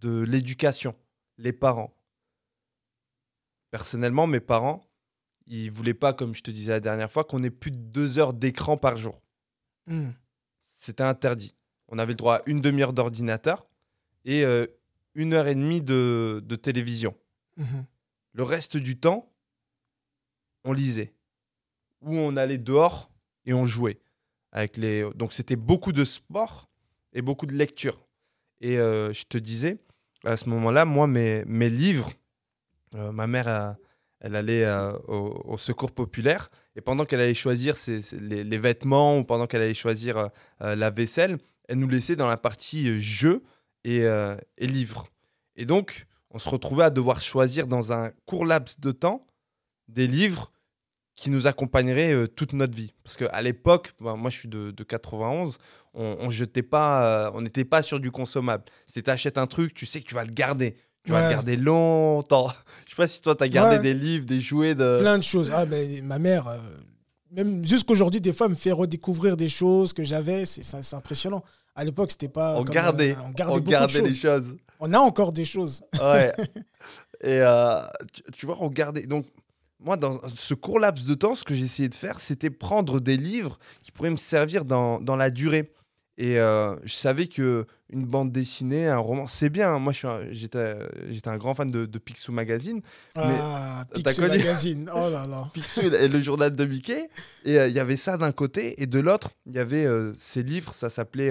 de 0.00 0.22
l'éducation, 0.22 0.94
les 1.36 1.52
parents. 1.52 1.94
Personnellement, 3.70 4.26
mes 4.26 4.40
parents, 4.40 4.84
ils 5.46 5.70
voulaient 5.70 5.94
pas, 5.94 6.12
comme 6.12 6.34
je 6.34 6.42
te 6.42 6.50
disais 6.50 6.72
la 6.72 6.80
dernière 6.80 7.10
fois, 7.10 7.24
qu'on 7.24 7.42
ait 7.42 7.50
plus 7.50 7.70
de 7.70 7.76
deux 7.76 8.18
heures 8.18 8.34
d'écran 8.34 8.76
par 8.76 8.96
jour. 8.96 9.22
Hmm. 9.86 10.10
C'était 10.62 11.02
interdit. 11.02 11.54
On 11.88 11.98
avait 11.98 12.12
le 12.12 12.16
droit 12.16 12.36
à 12.36 12.42
une 12.46 12.60
demi-heure 12.60 12.92
d'ordinateur 12.92 13.66
et 14.24 14.44
euh, 14.44 14.66
une 15.14 15.32
heure 15.32 15.48
et 15.48 15.54
demie 15.54 15.80
de, 15.80 16.42
de 16.44 16.56
télévision. 16.56 17.14
Mhm. 17.56 17.84
Le 18.34 18.42
reste 18.42 18.76
du 18.76 18.98
temps, 18.98 19.32
on 20.64 20.72
lisait. 20.72 21.14
Ou 22.02 22.14
on 22.14 22.36
allait 22.36 22.58
dehors 22.58 23.10
et 23.46 23.54
on 23.54 23.66
jouait. 23.66 24.00
Avec 24.52 24.76
les... 24.76 25.08
Donc 25.14 25.32
c'était 25.32 25.56
beaucoup 25.56 25.92
de 25.92 26.04
sport 26.04 26.68
et 27.12 27.22
beaucoup 27.22 27.46
de 27.46 27.54
lecture. 27.54 28.06
Et 28.60 28.78
euh, 28.78 29.12
je 29.12 29.24
te 29.24 29.38
disais, 29.38 29.78
à 30.28 30.36
ce 30.36 30.48
moment-là, 30.50 30.84
moi, 30.84 31.06
mes, 31.06 31.70
livres, 31.70 32.12
euh, 32.94 33.12
ma 33.12 33.26
mère, 33.26 33.76
elle 34.20 34.36
allait 34.36 34.64
euh, 34.64 34.92
au, 35.08 35.56
secours 35.56 35.92
populaire. 35.92 36.50
Et 36.76 36.80
pendant 36.80 37.04
qu'elle 37.04 37.20
allait 37.20 37.34
choisir 37.34 37.76
les, 38.20 38.58
vêtements 38.58 39.18
ou 39.18 39.24
pendant 39.24 39.46
qu'elle 39.46 39.62
allait 39.62 39.74
choisir 39.74 40.30
euh, 40.62 40.76
la 40.76 40.90
vaisselle, 40.90 41.38
elle 41.68 41.78
nous 41.78 41.88
laissait 41.88 42.16
dans 42.16 42.26
la 42.26 42.36
partie 42.36 43.00
jeux 43.00 43.42
et, 43.84 44.00
et 44.00 44.66
livres. 44.66 45.08
Et 45.56 45.64
donc, 45.64 46.06
on 46.30 46.38
se 46.38 46.48
retrouvait 46.48 46.84
à 46.84 46.90
devoir 46.90 47.20
choisir 47.20 47.66
dans 47.66 47.92
un 47.92 48.10
court 48.26 48.44
laps 48.44 48.80
de 48.80 48.92
temps 48.92 49.26
des 49.88 50.06
livres 50.06 50.52
qui 51.18 51.30
nous 51.30 51.48
accompagneraient 51.48 52.12
euh, 52.12 52.28
toute 52.28 52.52
notre 52.52 52.76
vie. 52.76 52.94
Parce 53.02 53.16
qu'à 53.16 53.42
l'époque, 53.42 53.92
ben, 54.00 54.14
moi 54.14 54.30
je 54.30 54.38
suis 54.38 54.48
de, 54.48 54.70
de 54.70 54.84
91, 54.84 55.58
on, 55.94 56.16
on 56.20 56.30
jetait 56.30 56.62
pas, 56.62 57.26
euh, 57.26 57.30
on 57.34 57.40
n'était 57.40 57.64
pas 57.64 57.82
sur 57.82 57.98
du 57.98 58.12
consommable. 58.12 58.62
C'est 58.86 59.02
t'achètes 59.02 59.36
un 59.36 59.48
truc, 59.48 59.74
tu 59.74 59.84
sais 59.84 60.00
que 60.00 60.06
tu 60.06 60.14
vas 60.14 60.24
le 60.24 60.30
garder. 60.30 60.76
Tu 61.04 61.10
vas 61.10 61.24
le 61.24 61.30
garder 61.30 61.56
longtemps. 61.56 62.50
Je 62.84 62.90
sais 62.90 62.96
pas 62.96 63.08
si 63.08 63.20
toi 63.20 63.34
t'as 63.34 63.48
gardé 63.48 63.76
Ouais. 63.76 63.82
des 63.82 63.94
livres, 63.94 64.26
des 64.26 64.40
jouets 64.40 64.76
de. 64.76 64.98
Plein 65.00 65.18
de 65.18 65.24
choses. 65.24 65.50
Ah, 65.52 65.64
ben, 65.66 66.04
ma 66.04 66.20
mère, 66.20 66.46
euh, 66.46 66.58
même 67.32 67.64
jusqu'aujourd'hui, 67.64 68.20
des 68.20 68.32
fois, 68.32 68.48
me 68.48 68.54
fait 68.54 68.70
redécouvrir 68.72 69.36
des 69.36 69.48
choses 69.48 69.92
que 69.92 70.04
j'avais. 70.04 70.44
C'est 70.44 70.94
impressionnant. 70.94 71.42
À 71.74 71.84
l'époque, 71.84 72.12
c'était 72.12 72.28
pas. 72.28 72.54
On 72.60 72.64
comme, 72.64 72.74
gardait, 72.74 73.16
on 73.24 73.28
on 73.28 73.30
gardait 73.30 73.54
beaucoup 73.56 73.70
gardait 73.70 74.02
les 74.02 74.14
choses. 74.14 74.46
choses. 74.50 74.56
On 74.78 74.92
a 74.92 74.98
encore 74.98 75.32
des 75.32 75.44
choses. 75.44 75.80
Ouais. 76.00 76.32
Et 77.24 77.42
tu, 78.14 78.22
tu 78.34 78.46
vois, 78.46 78.54
regarder. 78.54 79.06
Donc, 79.06 79.24
moi, 79.80 79.96
dans 79.96 80.18
ce 80.34 80.54
court 80.54 80.78
laps 80.80 81.06
de 81.06 81.14
temps, 81.14 81.34
ce 81.34 81.44
que 81.44 81.54
j'ai 81.54 81.64
essayé 81.64 81.88
de 81.88 81.94
faire, 81.94 82.18
c'était 82.20 82.50
prendre 82.50 83.00
des 83.00 83.16
livres 83.16 83.58
qui 83.82 83.92
pourraient 83.92 84.10
me 84.10 84.16
servir 84.16 84.64
dans, 84.64 85.00
dans 85.00 85.16
la 85.16 85.30
durée. 85.30 85.72
Et 86.20 86.40
euh, 86.40 86.74
je 86.82 86.94
savais 86.94 87.28
que 87.28 87.64
une 87.90 88.04
bande 88.04 88.32
dessinée, 88.32 88.88
un 88.88 88.98
roman, 88.98 89.28
c'est 89.28 89.50
bien. 89.50 89.74
hein. 89.74 89.78
Moi, 89.78 89.92
un- 90.02 90.32
j'étais 90.32 90.74
un 91.26 91.36
grand 91.38 91.54
fan 91.54 91.70
de, 91.70 91.86
de 91.86 91.98
Picsou 92.00 92.32
Magazine. 92.32 92.80
Ah, 93.14 93.84
connu 94.16 94.28
Magazine. 94.38 94.90
Oh 94.92 95.08
là 95.10 95.24
là. 95.28 95.48
Picsou 95.54 95.82
et 95.82 96.08
le 96.08 96.20
journal 96.20 96.56
de 96.56 96.64
Mickey. 96.64 97.08
Et 97.44 97.56
euh, 97.56 97.68
il 97.68 97.74
y 97.74 97.78
avait 97.78 97.96
ça 97.96 98.16
d'un 98.16 98.32
côté. 98.32 98.82
Et 98.82 98.86
de 98.86 98.98
l'autre, 98.98 99.30
il 99.46 99.54
y 99.54 99.60
avait 99.60 99.86
euh, 99.86 100.12
ces 100.18 100.42
livres. 100.42 100.74
Ça 100.74 100.90
s'appelait 100.90 101.30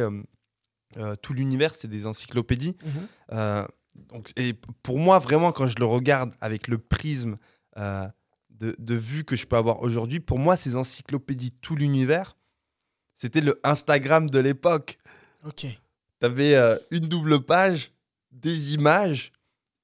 Tout 1.22 1.34
l'univers. 1.34 1.76
C'est 1.76 1.90
des 1.90 2.08
encyclopédies. 2.08 2.78
Mhm. 2.86 3.68
Donc, 4.14 4.32
et 4.38 4.54
pour 4.84 5.00
moi, 5.00 5.20
vraiment, 5.20 5.52
quand 5.52 5.68
je 5.68 5.76
le 5.80 5.86
regarde 5.86 6.34
avec 6.40 6.68
le 6.70 6.78
prisme 6.78 7.36
de, 8.60 8.76
de 8.78 8.96
vue 8.96 9.24
que 9.24 9.36
je 9.36 9.46
peux 9.46 9.58
avoir 9.58 9.82
aujourd'hui, 9.82 10.20
pour 10.20 10.40
moi, 10.40 10.58
ces 10.58 10.76
encyclopédies, 10.76 11.52
tout 11.62 11.76
l'univers, 11.76 12.36
c'était 13.14 13.42
le 13.42 13.60
Instagram 13.64 14.30
de 14.30 14.40
l'époque. 14.40 14.98
Ok. 15.46 15.66
Tu 16.20 16.26
avais 16.26 16.56
une 16.92 17.08
double 17.08 17.42
page, 17.42 17.92
des 18.32 18.74
images 18.74 19.32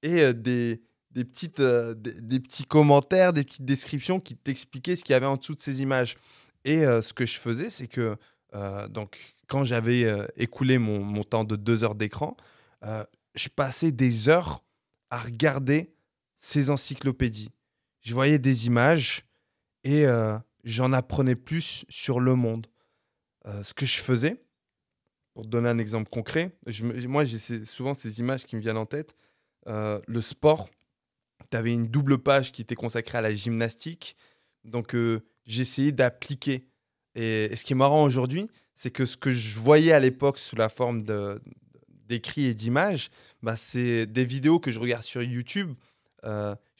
et 0.01 0.21
euh, 0.21 0.33
des, 0.33 0.81
des, 1.11 1.25
petites, 1.25 1.59
euh, 1.59 1.93
des, 1.93 2.21
des 2.21 2.39
petits 2.39 2.65
commentaires, 2.65 3.33
des 3.33 3.43
petites 3.43 3.65
descriptions 3.65 4.19
qui 4.19 4.35
t'expliquaient 4.35 4.95
ce 4.95 5.03
qu'il 5.03 5.13
y 5.13 5.15
avait 5.15 5.25
en 5.25 5.37
dessous 5.37 5.55
de 5.55 5.59
ces 5.59 5.81
images. 5.81 6.17
Et 6.65 6.85
euh, 6.85 7.01
ce 7.01 7.13
que 7.13 7.25
je 7.25 7.39
faisais, 7.39 7.69
c'est 7.69 7.87
que 7.87 8.17
euh, 8.53 8.87
donc, 8.87 9.35
quand 9.47 9.63
j'avais 9.63 10.05
euh, 10.05 10.25
écoulé 10.37 10.77
mon, 10.77 11.03
mon 11.03 11.23
temps 11.23 11.43
de 11.43 11.55
deux 11.55 11.83
heures 11.83 11.95
d'écran, 11.95 12.37
euh, 12.83 13.03
je 13.35 13.49
passais 13.49 13.91
des 13.91 14.29
heures 14.29 14.63
à 15.09 15.19
regarder 15.19 15.93
ces 16.35 16.69
encyclopédies. 16.69 17.51
Je 18.03 18.13
voyais 18.13 18.37
des 18.37 18.67
images 18.67 19.25
et 19.85 20.05
euh, 20.05 20.37
j'en 20.65 20.91
apprenais 20.91 21.35
plus 21.35 21.85
sur 21.89 22.19
le 22.19 22.35
monde. 22.35 22.67
Euh, 23.45 23.63
ce 23.63 23.73
que 23.73 23.85
je 23.85 23.99
faisais, 23.99 24.43
pour 25.33 25.43
te 25.43 25.47
donner 25.47 25.69
un 25.69 25.77
exemple 25.77 26.09
concret, 26.09 26.55
moi 27.07 27.23
j'ai 27.23 27.63
souvent 27.65 27.93
ces 27.93 28.19
images 28.19 28.45
qui 28.45 28.55
me 28.57 28.61
viennent 28.61 28.77
en 28.77 28.85
tête. 28.85 29.15
Euh, 29.67 30.01
le 30.05 30.21
sport, 30.21 30.69
tu 31.49 31.57
avais 31.57 31.71
une 31.71 31.87
double 31.87 32.17
page 32.17 32.51
qui 32.51 32.61
était 32.61 32.75
consacrée 32.75 33.17
à 33.17 33.21
la 33.21 33.33
gymnastique. 33.33 34.17
Donc 34.65 34.95
essayé 35.47 35.91
d'appliquer. 35.93 36.67
Et, 37.15 37.55
ce 37.55 37.63
qui 37.63 37.73
est 37.73 37.77
marrant 37.77 38.03
aujourd'hui, 38.03 38.47
c'est 38.75 38.91
que 38.91 39.05
ce 39.05 39.15
que 39.15 39.31
je 39.31 39.59
voyais 39.59 39.93
à 39.93 39.99
l'époque 39.99 40.39
sous 40.39 40.57
la 40.57 40.67
forme 40.67 41.05
d'écrits 41.89 42.45
et 42.45 42.53
d'images, 42.53 43.09
bah, 43.41 43.55
c'est 43.55 44.05
des 44.05 44.25
vidéos 44.25 44.59
que 44.59 44.71
je 44.71 44.79
regarde 44.79 45.03
sur 45.03 45.23
YouTube. 45.23 45.73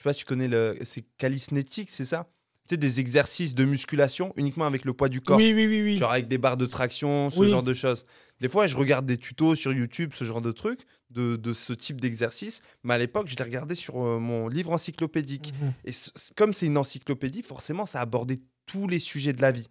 Sais 0.04 0.10
pas 0.10 0.14
si 0.14 0.20
tu 0.20 0.26
connais 0.26 0.48
le. 0.48 0.78
C'est 0.84 1.04
calisthenics, 1.18 1.90
c'est 1.90 2.06
ça? 2.06 2.28
Tu 2.68 2.74
sais, 2.76 2.78
des 2.78 3.00
exercices 3.02 3.54
de 3.56 3.66
musculation 3.66 4.34
uniquement 4.38 4.66
avec 4.66 4.86
le 4.86 4.94
poids 4.94 5.10
du 5.10 5.20
corps. 5.20 5.38
Oui, 5.38 5.52
oui, 5.54 5.68
oui, 5.68 5.82
oui. 5.84 5.98
Genre 5.98 6.12
avec 6.12 6.28
des 6.30 6.38
barres 6.38 6.56
de 6.58 6.66
traction, 6.66 7.30
ce 7.30 7.40
Oui. 7.40 7.50
genre 7.50 7.64
de 7.64 7.74
choses. 7.74 8.06
Des 8.40 8.48
fois, 8.48 8.68
je 8.68 8.78
regarde 8.78 9.06
des 9.06 9.18
tutos 9.18 9.56
sur 9.56 9.74
YouTube, 9.74 10.12
ce 10.14 10.24
genre 10.24 10.42
de 10.42 10.52
trucs, 10.52 10.82
de, 11.10 11.36
de 11.36 11.54
ce 11.54 11.74
type 11.74 12.00
d'exercice. 12.00 12.62
Mais 12.84 12.94
à 12.94 12.98
l'époque, 12.98 13.28
je 13.28 13.36
les 13.36 13.44
regardais 13.44 13.76
sur 13.76 14.02
euh, 14.02 14.18
mon 14.18 14.48
livre 14.48 14.72
encyclopédique. 14.72 15.54
Mhm. 15.62 15.74
Et 15.86 15.92
comme 16.36 16.54
c'est 16.54 16.66
une 16.66 16.78
encyclopédie, 16.78 17.42
forcément, 17.42 17.86
ça 17.86 18.00
abordait 18.00 18.40
tous 18.66 18.88
les 18.88 19.00
sujets 19.00 19.34
de 19.34 19.42
la 19.42 19.52
vie. 19.52 19.68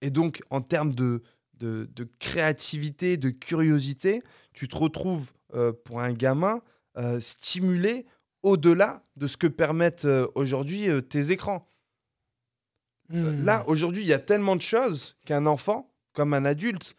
Et 0.00 0.10
donc, 0.10 0.42
en 0.50 0.60
termes 0.60 0.94
de, 0.94 1.22
de, 1.54 1.88
de 1.94 2.08
créativité, 2.18 3.16
de 3.16 3.30
curiosité, 3.30 4.22
tu 4.52 4.66
te 4.68 4.76
retrouves, 4.76 5.32
euh, 5.54 5.72
pour 5.84 6.00
un 6.00 6.12
gamin, 6.12 6.60
euh, 6.98 7.20
stimulé 7.20 8.06
au-delà 8.42 9.02
de 9.16 9.26
ce 9.26 9.36
que 9.36 9.46
permettent 9.46 10.04
euh, 10.04 10.26
aujourd'hui 10.34 10.88
euh, 10.88 11.00
tes 11.00 11.30
écrans. 11.30 11.66
Hmm. 13.08 13.44
Là, 13.44 13.64
aujourd'hui, 13.68 14.02
il 14.02 14.08
y 14.08 14.12
a 14.12 14.18
tellement 14.18 14.56
de 14.56 14.62
choses 14.62 15.16
qu'un 15.26 15.46
enfant, 15.46 15.92
comme 16.14 16.34
un 16.34 16.44
adulte, 16.44 16.94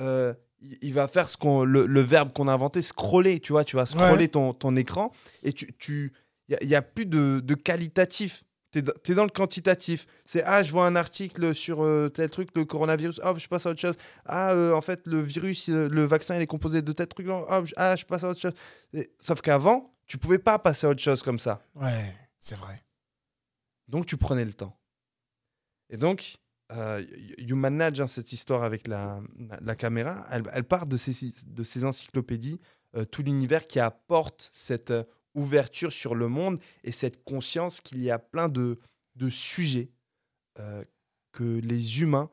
euh, 0.00 0.32
il 0.60 0.92
va 0.94 1.06
faire 1.08 1.28
ce 1.28 1.36
qu'on, 1.36 1.64
le, 1.64 1.86
le 1.86 2.00
verbe 2.00 2.32
qu'on 2.32 2.48
a 2.48 2.52
inventé, 2.52 2.82
scroller, 2.82 3.38
tu 3.40 3.52
vois, 3.52 3.64
tu 3.64 3.76
vas 3.76 3.86
scroller 3.86 4.22
Ouais. 4.24 4.28
ton, 4.28 4.52
ton 4.54 4.74
écran 4.76 5.12
et 5.42 5.52
tu, 5.52 5.72
tu, 5.78 6.12
il 6.48 6.68
y 6.68 6.74
a- 6.74 6.82
plus 6.82 7.06
de, 7.06 7.40
de 7.44 7.54
qualitatif. 7.54 8.42
Tu 8.72 8.80
es, 8.80 9.14
dans 9.14 9.24
le 9.24 9.30
quantitatif. 9.30 10.06
C'est 10.26 10.42
ah, 10.44 10.62
je 10.62 10.70
vois 10.72 10.86
un 10.86 10.94
article 10.96 11.54
sur 11.54 11.82
euh, 11.84 12.08
tel 12.10 12.28
truc, 12.28 12.50
le 12.54 12.64
coronavirus. 12.66 13.18
Hop, 13.22 13.38
je 13.38 13.48
passe 13.48 13.64
à 13.64 13.70
autre 13.70 13.80
chose. 13.80 13.94
Ah, 14.26 14.52
euh, 14.52 14.74
en 14.74 14.82
fait, 14.82 15.00
le 15.06 15.20
virus, 15.22 15.70
euh, 15.70 15.88
le 15.88 16.04
vaccin, 16.04 16.36
il 16.36 16.42
est 16.42 16.46
composé 16.46 16.82
de 16.82 16.92
tel 16.92 17.06
truc. 17.06 17.28
Hop, 17.28 17.64
je- 17.66 17.72
ah, 17.76 17.96
je 17.96 18.04
passe 18.04 18.24
à 18.24 18.28
autre 18.28 18.40
chose. 18.40 18.52
Et- 18.92 19.10
sauf 19.18 19.40
qu'avant, 19.40 19.94
tu 20.08 20.18
pouvais 20.18 20.38
pas 20.38 20.58
passer 20.58 20.86
à 20.86 20.90
autre 20.90 21.00
chose 21.00 21.22
comme 21.22 21.38
ça. 21.38 21.62
Ouais, 21.74 22.14
c'est 22.38 22.56
vrai. 22.56 22.82
Donc, 23.86 24.06
tu 24.06 24.16
prenais 24.16 24.44
le 24.44 24.52
temps. 24.52 24.76
Et 25.90 25.96
donc, 25.96 26.36
euh, 26.72 27.04
Human 27.38 27.76
Nudge, 27.76 28.00
hein, 28.00 28.06
cette 28.06 28.32
histoire 28.32 28.62
avec 28.62 28.86
la, 28.88 29.20
la, 29.38 29.58
la 29.60 29.76
caméra, 29.76 30.26
elle, 30.30 30.42
elle 30.52 30.64
part 30.64 30.86
de 30.86 30.96
ces, 30.96 31.32
de 31.46 31.62
ces 31.62 31.84
encyclopédies, 31.84 32.60
euh, 32.96 33.04
tout 33.04 33.22
l'univers 33.22 33.66
qui 33.66 33.80
apporte 33.80 34.50
cette 34.52 34.90
euh, 34.90 35.04
ouverture 35.34 35.92
sur 35.92 36.14
le 36.14 36.28
monde 36.28 36.58
et 36.84 36.92
cette 36.92 37.22
conscience 37.24 37.80
qu'il 37.80 38.02
y 38.02 38.10
a 38.10 38.18
plein 38.18 38.48
de, 38.48 38.78
de 39.14 39.28
sujets 39.30 39.90
que 41.30 41.44
les 41.44 42.00
humains 42.00 42.28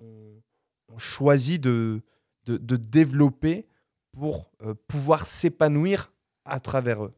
ont, 0.00 0.42
ont 0.88 0.98
choisi 0.98 1.60
de, 1.60 2.02
de, 2.46 2.56
de 2.56 2.74
développer 2.74 3.68
pour 4.10 4.50
pouvoir 4.88 5.28
s'épanouir 5.28 6.12
à 6.44 6.58
travers 6.58 7.04
eux. 7.04 7.14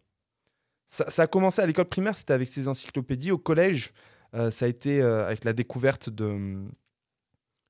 Ça, 0.93 1.09
ça 1.09 1.23
a 1.23 1.27
commencé 1.29 1.63
à 1.63 1.67
l'école 1.67 1.85
primaire, 1.85 2.17
c'était 2.17 2.33
avec 2.33 2.49
ces 2.49 2.67
encyclopédies. 2.67 3.31
Au 3.31 3.39
collège, 3.39 3.93
euh, 4.35 4.51
ça 4.51 4.65
a 4.65 4.69
été 4.69 5.01
euh, 5.01 5.25
avec 5.25 5.45
la 5.45 5.53
découverte 5.53 6.11
de, 6.11 6.65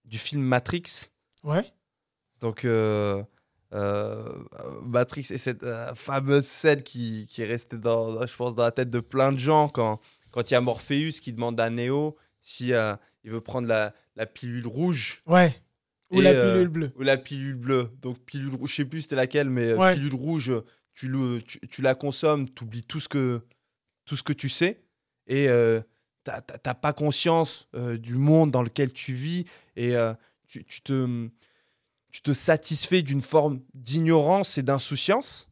du 0.07 0.19
film 0.19 0.41
Matrix. 0.43 1.11
Ouais. 1.45 1.71
Donc, 2.41 2.65
euh, 2.65 3.23
Matrix 4.83 5.27
et 5.31 5.39
cette 5.39 5.65
fameuse 5.95 6.47
scène 6.47 6.83
qui, 6.83 7.27
qui 7.29 7.43
est 7.43 7.47
restée, 7.47 7.79
dans, 7.79 8.27
je 8.27 8.35
pense, 8.37 8.55
dans 8.55 8.65
la 8.65 8.73
tête 8.73 8.91
de 8.91 9.01
plein 9.01 9.33
de 9.33 9.39
gens 9.39 9.69
quand 9.69 10.01
quand 10.33 10.49
il 10.49 10.55
y 10.55 10.57
a 10.57 10.61
Morpheus 10.61 11.19
qui 11.21 11.33
demande 11.33 11.59
à 11.61 11.71
Neo 11.71 12.17
si 12.41 12.69
il 12.69 13.31
veut 13.31 13.41
prendre 13.41 13.67
la, 13.69 13.93
la 14.17 14.27
pilule 14.27 14.67
rouge 14.67 15.23
Ouais. 15.27 15.55
Ou 16.11 16.21
la 16.21 16.33
pilule 16.33 16.69
bleue. 16.69 16.93
ou 16.97 17.03
la 17.03 17.17
pilule 17.17 17.55
bleue. 17.57 17.91
Donc, 18.01 18.19
pilule 18.25 18.55
rouge, 18.55 18.71
je 18.71 18.77
sais 18.77 18.85
plus 18.85 19.03
c'était 19.03 19.17
laquelle, 19.17 19.49
mais 19.51 19.75
Ouais. 19.75 19.95
pilule 19.95 20.15
rouge, 20.15 20.53
tu, 21.01 21.09
le- 21.09 21.41
tu, 21.41 21.59
tu 21.61 21.81
la 21.81 21.95
consommes, 21.95 22.47
tu 22.51 22.63
oublies 22.65 22.85
tout 22.85 23.01
ce, 23.01 23.09
que, 23.09 23.41
tout 24.05 24.17
ce 24.17 24.23
que 24.23 24.35
tu 24.35 24.51
sais 24.51 24.83
et 25.27 25.49
euh, 25.49 25.81
t'as- 26.25 26.43
t'as 26.43 26.59
t'as 26.59 26.75
pas 26.75 26.93
conscience 26.93 27.69
euh, 27.75 27.97
du 27.97 28.17
monde 28.17 28.51
dans 28.51 28.63
lequel 28.63 28.93
tu 28.93 29.15
vis 29.15 29.47
et 29.77 29.97
euh, 29.97 30.13
tu, 30.47 30.63
tu 30.65 30.83
te, 30.83 31.29
tu 32.13 32.21
te 32.21 32.35
satisfais 32.35 33.01
d'une 33.01 33.23
forme 33.23 33.61
d'ignorance 33.73 34.59
et 34.59 34.63
d'insouciance 34.63 35.49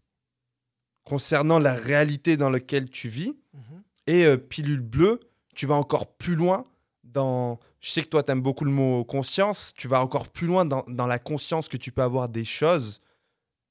concernant 1.04 1.58
la 1.58 1.72
réalité 1.74 2.36
dans 2.36 2.50
laquelle 2.50 2.90
tu 2.90 3.08
vis. 3.08 3.34
Mhm. 3.54 3.82
Et 4.06 4.24
euh, 4.26 4.36
pilule 4.36 4.80
bleue, 4.80 5.20
tu 5.54 5.64
vas 5.64 5.76
encore 5.76 6.12
plus 6.16 6.34
loin 6.34 6.66
dans. 7.04 7.58
Je 7.80 7.90
sais 7.90 8.02
que 8.02 8.08
toi, 8.08 8.22
tu 8.22 8.32
aimes 8.32 8.42
beaucoup 8.42 8.66
le 8.66 8.70
mot 8.70 9.02
conscience. 9.04 9.72
Tu 9.74 9.88
vas 9.88 10.02
encore 10.02 10.28
plus 10.28 10.46
loin 10.46 10.66
dans, 10.66 10.84
dans 10.88 11.06
la 11.06 11.18
conscience 11.18 11.68
que 11.68 11.78
tu 11.78 11.90
peux 11.92 12.02
avoir 12.02 12.28
des 12.28 12.44
choses. 12.44 13.00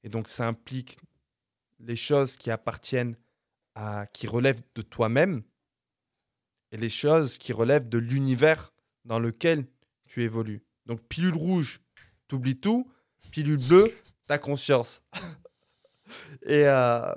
Et 0.02 0.08
donc, 0.08 0.26
ça 0.28 0.48
implique 0.48 0.98
les 1.80 1.96
choses 1.96 2.36
qui 2.36 2.50
appartiennent 2.50 3.16
à. 3.74 4.06
qui 4.06 4.26
relèvent 4.26 4.62
de 4.74 4.82
toi-même 4.82 5.42
et 6.70 6.76
les 6.76 6.90
choses 6.90 7.38
qui 7.38 7.52
relèvent 7.52 7.88
de 7.88 7.98
l'univers 7.98 8.72
dans 9.04 9.18
lequel 9.18 9.66
tu 10.06 10.22
évolues. 10.22 10.62
Donc, 10.86 11.00
pilule 11.08 11.34
rouge, 11.34 11.80
t'oublies 12.26 12.58
tout. 12.58 12.90
Pilule 13.30 13.58
bleue, 13.68 13.92
ta 14.26 14.38
conscience. 14.38 15.02
et. 16.42 16.66
euh, 16.66 17.14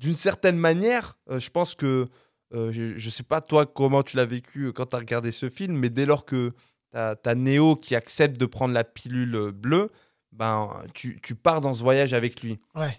d'une 0.00 0.16
certaine 0.16 0.56
manière, 0.56 1.18
euh, 1.30 1.38
je 1.38 1.50
pense 1.50 1.74
que, 1.74 2.08
euh, 2.54 2.72
je 2.72 2.94
ne 2.94 3.10
sais 3.10 3.22
pas 3.22 3.42
toi 3.42 3.66
comment 3.66 4.02
tu 4.02 4.16
l'as 4.16 4.24
vécu 4.24 4.72
quand 4.72 4.86
tu 4.86 4.96
as 4.96 4.98
regardé 4.98 5.30
ce 5.30 5.50
film, 5.50 5.76
mais 5.76 5.90
dès 5.90 6.06
lors 6.06 6.24
que 6.24 6.52
tu 6.92 6.98
as, 6.98 7.34
Neo 7.34 7.76
qui 7.76 7.94
accepte 7.94 8.38
de 8.38 8.46
prendre 8.46 8.72
la 8.72 8.82
pilule 8.82 9.52
bleue, 9.52 9.90
ben, 10.32 10.70
tu, 10.94 11.20
tu 11.22 11.34
pars 11.34 11.60
dans 11.60 11.74
ce 11.74 11.82
voyage 11.82 12.12
avec 12.14 12.42
lui. 12.42 12.58
Ouais. 12.74 12.98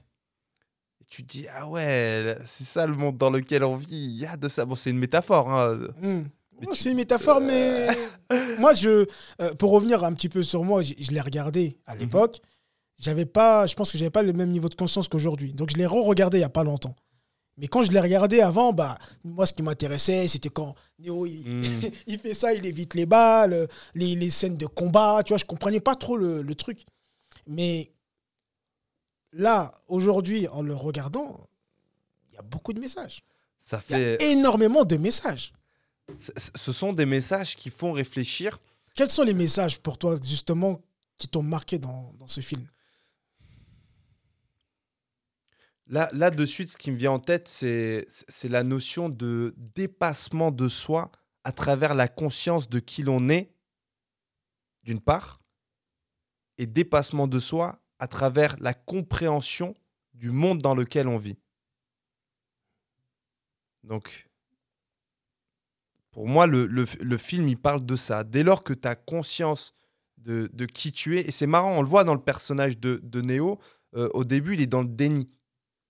Et 1.01 1.05
tu 1.09 1.23
te 1.23 1.29
dis, 1.31 1.45
ah 1.55 1.67
ouais, 1.67 2.37
c'est 2.45 2.63
ça 2.65 2.85
le 2.87 2.93
monde 2.95 3.17
dans 3.17 3.29
lequel 3.29 3.63
on 3.63 3.75
vit, 3.75 3.87
il 3.95 4.19
y 4.19 4.25
a 4.25 4.37
de 4.37 4.47
ça. 4.49 4.65
Bon, 4.65 4.75
c'est 4.75 4.89
une 4.91 4.99
métaphore. 4.99 5.51
hein. 5.51 5.79
Hmm. 6.01 6.23
Oh, 6.67 6.71
tu- 6.73 6.75
C'est 6.75 6.89
une 6.91 6.97
métaphore, 6.97 7.41
mais 7.41 7.87
moi, 8.59 8.73
je, 8.73 9.07
euh, 9.41 9.53
pour 9.55 9.71
revenir 9.71 10.03
un 10.03 10.13
petit 10.13 10.29
peu 10.29 10.43
sur 10.43 10.63
moi, 10.63 10.81
je, 10.83 10.93
je 10.99 11.11
l'ai 11.11 11.21
regardé 11.21 11.77
à 11.87 11.95
l'époque. 11.95 12.39
J'avais 12.99 13.25
pas, 13.25 13.65
je 13.65 13.73
pense 13.73 13.91
que 13.91 13.97
j'avais 13.97 14.11
pas 14.11 14.21
le 14.21 14.31
même 14.33 14.51
niveau 14.51 14.69
de 14.69 14.75
conscience 14.75 15.07
qu'aujourd'hui. 15.07 15.53
Donc 15.53 15.71
je 15.71 15.77
l'ai 15.77 15.87
re-regardé 15.87 16.37
il 16.37 16.41
y 16.41 16.43
a 16.43 16.49
pas 16.49 16.63
longtemps. 16.63 16.95
Mais 17.57 17.67
quand 17.67 17.81
je 17.81 17.91
l'ai 17.91 17.99
regardé 17.99 18.41
avant, 18.41 18.73
bah 18.73 18.95
moi, 19.23 19.47
ce 19.47 19.53
qui 19.53 19.63
m'intéressait, 19.63 20.27
c'était 20.27 20.49
quand 20.49 20.75
Neo 20.99 21.25
il, 21.25 21.43
Mm. 21.47 21.61
il 22.07 22.19
fait 22.19 22.35
ça, 22.35 22.53
il 22.53 22.63
évite 22.65 22.93
les 22.93 23.07
balles, 23.07 23.67
les, 23.95 24.15
les 24.15 24.29
scènes 24.29 24.55
de 24.57 24.67
combat. 24.67 25.21
Tu 25.25 25.29
vois, 25.33 25.37
je 25.39 25.45
comprenais 25.45 25.79
pas 25.79 25.95
trop 25.95 26.15
le, 26.15 26.43
le 26.43 26.55
truc. 26.55 26.85
Mais 27.47 27.91
là, 29.31 29.75
aujourd'hui, 29.87 30.47
en 30.47 30.61
le 30.61 30.75
regardant, 30.75 31.49
il 32.29 32.35
y 32.35 32.37
a 32.37 32.41
beaucoup 32.41 32.73
de 32.73 32.79
messages. 32.79 33.23
Ça 33.57 33.81
Il 33.89 33.97
y 33.97 34.03
a 34.03 34.21
énormément 34.23 34.83
de 34.83 34.97
messages. 34.97 35.53
ce 36.17 36.71
sont 36.71 36.93
des 36.93 37.05
messages 37.05 37.55
qui 37.55 37.69
font 37.69 37.91
réfléchir. 37.91 38.59
Quels 38.95 39.11
sont 39.11 39.23
les 39.23 39.33
messages 39.33 39.79
pour 39.79 39.97
toi, 39.97 40.15
justement, 40.21 40.81
qui 41.17 41.27
t'ont 41.27 41.43
marqué 41.43 41.77
dans, 41.77 42.13
dans 42.17 42.27
ce 42.27 42.41
film? 42.41 42.65
Là, 45.87 46.09
là, 46.13 46.31
de 46.31 46.45
suite, 46.45 46.69
ce 46.69 46.77
qui 46.77 46.89
me 46.89 46.95
vient 46.95 47.11
en 47.11 47.19
tête, 47.19 47.49
c'est 47.49 48.07
la 48.49 48.63
notion 48.63 49.09
de 49.09 49.53
dépassement 49.75 50.51
de 50.51 50.69
soi 50.69 51.11
à 51.43 51.51
travers 51.51 51.95
la 51.95 52.07
conscience 52.07 52.69
de 52.69 52.79
qui 52.79 53.03
l'on 53.03 53.27
est, 53.27 53.51
d'une 54.83 55.01
part, 55.01 55.40
et 56.61 56.67
dépassement 56.67 57.27
de 57.27 57.39
soi 57.39 57.81
à 57.99 58.07
travers 58.07 58.55
la 58.59 58.73
compréhension 58.73 59.73
du 60.13 60.29
monde 60.31 60.59
dans 60.59 60.75
lequel 60.75 61.07
on 61.07 61.17
vit. 61.17 61.37
Donc, 63.83 64.29
pour 66.11 66.27
moi, 66.27 66.45
le, 66.45 66.65
le- 66.67 66.85
le 66.99 67.17
film, 67.17 67.47
il 67.47 67.57
parle 67.57 67.83
de 67.85 67.95
ça. 67.95 68.23
Dès 68.23 68.43
lors 68.43 68.63
que 68.63 68.73
tu 68.73 68.87
as 68.87 68.95
conscience 68.95 69.73
de, 70.17 70.49
de 70.53 70.65
qui 70.65 70.91
tu 70.91 71.17
es, 71.19 71.27
et 71.27 71.31
c'est 71.31 71.47
marrant, 71.47 71.77
on 71.77 71.81
le 71.81 71.87
voit 71.87 72.03
dans 72.03 72.13
le 72.13 72.21
personnage 72.21 72.77
de, 72.77 72.99
de 73.03 73.21
Neo, 73.21 73.59
euh, 73.95 74.09
au 74.13 74.23
début, 74.23 74.53
il 74.53 74.61
est 74.61 74.67
dans 74.67 74.81
le 74.83 74.87
déni. 74.87 75.29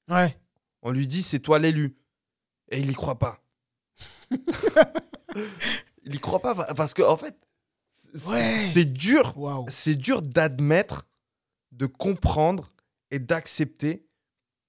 Ouais. 0.10 0.38
On 0.84 0.92
lui 0.92 1.06
dit 1.08 1.22
c'est 1.22 1.40
toi 1.40 1.60
l'élu. 1.60 1.98
Et 2.70 2.80
il 2.80 2.90
y 2.90 2.94
croit 2.94 3.20
pas. 3.20 3.44
il 6.06 6.16
y 6.16 6.20
croit 6.20 6.40
pas 6.40 6.56
pa- 6.56 6.74
parce 6.74 6.94
que 6.94 7.02
en 7.02 7.18
fait 7.18 7.36
Ouais. 8.26 8.70
c'est 8.74 8.86
dur, 8.86 9.36
c'est 9.70 9.96
dur 9.96 10.22
d'admettre, 10.22 11.08
de 11.72 11.86
comprendre 11.86 12.72
et 13.10 13.20
d'accepter 13.20 14.06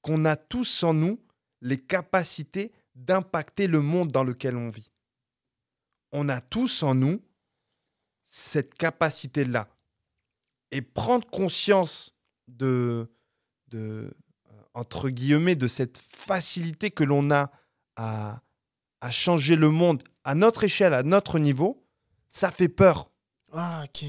qu'on 0.00 0.24
a 0.24 0.36
tous 0.36 0.82
en 0.82 0.94
nous 0.94 1.20
les 1.60 1.78
capacités 1.78 2.72
d'impacter 2.94 3.66
le 3.66 3.80
monde 3.80 4.12
dans 4.12 4.24
lequel 4.24 4.56
on 4.56 4.68
vit. 4.68 4.90
On 6.12 6.28
a 6.28 6.40
tous 6.40 6.82
en 6.82 6.94
nous 6.94 7.22
cette 8.24 8.74
capacité-là. 8.74 9.68
Et 10.70 10.82
prendre 10.82 11.28
conscience 11.28 12.14
de, 12.48 13.10
de 13.68 13.78
euh, 14.50 14.62
entre 14.74 15.10
guillemets, 15.10 15.54
de 15.54 15.68
cette 15.68 15.98
facilité 15.98 16.90
que 16.90 17.04
l'on 17.04 17.30
a 17.30 17.50
à, 17.96 18.42
à 19.00 19.10
changer 19.10 19.56
le 19.56 19.70
monde 19.70 20.02
à 20.24 20.34
notre 20.34 20.64
échelle, 20.64 20.94
à 20.94 21.02
notre 21.02 21.38
niveau, 21.38 21.86
ça 22.28 22.50
fait 22.50 22.68
peur. 22.68 23.11
Ah, 23.52 23.84
ok. 23.84 24.04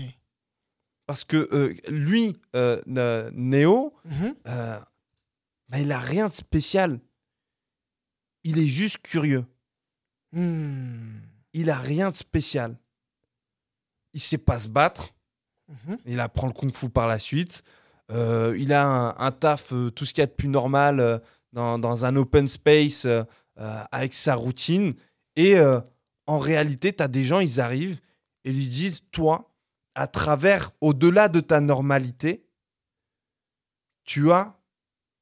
Parce 1.05 1.23
que 1.23 1.49
euh, 1.51 1.73
lui, 1.89 2.37
euh, 2.55 2.81
N- 2.87 3.31
Néo, 3.33 3.93
Mhm. 4.05 4.35
euh, 4.47 4.79
ben, 5.69 5.77
il 5.79 5.91
a 5.91 5.99
rien 5.99 6.27
de 6.29 6.33
spécial. 6.33 6.99
Il 8.43 8.57
est 8.59 8.67
juste 8.67 8.97
curieux. 8.99 9.45
Hmm. 10.31 11.19
Il 11.53 11.69
a 11.69 11.77
rien 11.77 12.09
de 12.09 12.15
spécial. 12.15 12.77
Il 14.13 14.19
sait 14.21 14.37
pas 14.37 14.59
se 14.59 14.67
battre. 14.67 15.13
Mhm. 15.67 15.97
Il 16.05 16.19
apprend 16.19 16.47
le 16.47 16.53
kung-fu 16.53 16.89
par 16.89 17.07
la 17.07 17.19
suite. 17.19 17.63
Euh, 18.11 18.55
il 18.59 18.73
a 18.73 18.85
un, 18.85 19.15
un 19.17 19.31
taf, 19.31 19.73
tout 19.95 20.05
ce 20.05 20.13
qu'il 20.13 20.21
y 20.21 20.23
a 20.23 20.27
de 20.27 20.31
plus 20.31 20.47
normal 20.49 21.21
dans, 21.53 21.77
dans 21.79 22.05
un 22.05 22.15
open 22.15 22.47
space 22.47 23.07
avec 23.55 24.13
sa 24.13 24.35
routine. 24.35 24.93
Et 25.35 25.55
en 26.27 26.39
réalité, 26.39 26.93
tu 26.93 27.01
as 27.03 27.07
des 27.07 27.23
gens, 27.23 27.39
ils 27.39 27.59
arrivent 27.61 27.99
et 28.43 28.51
lui 28.51 28.67
disent 28.67 29.01
Toi, 29.11 29.53
à 29.95 30.07
travers, 30.07 30.71
au-delà 30.81 31.29
de 31.29 31.39
ta 31.39 31.61
normalité, 31.61 32.45
tu 34.03 34.31
as 34.31 34.59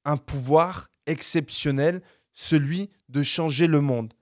un 0.06 0.18
pouvoir 0.18 0.90
exceptionnel, 1.06 2.02
celui 2.34 2.90
de 3.10 3.22
changer 3.22 3.68
le 3.68 3.82
monde. 3.82 4.14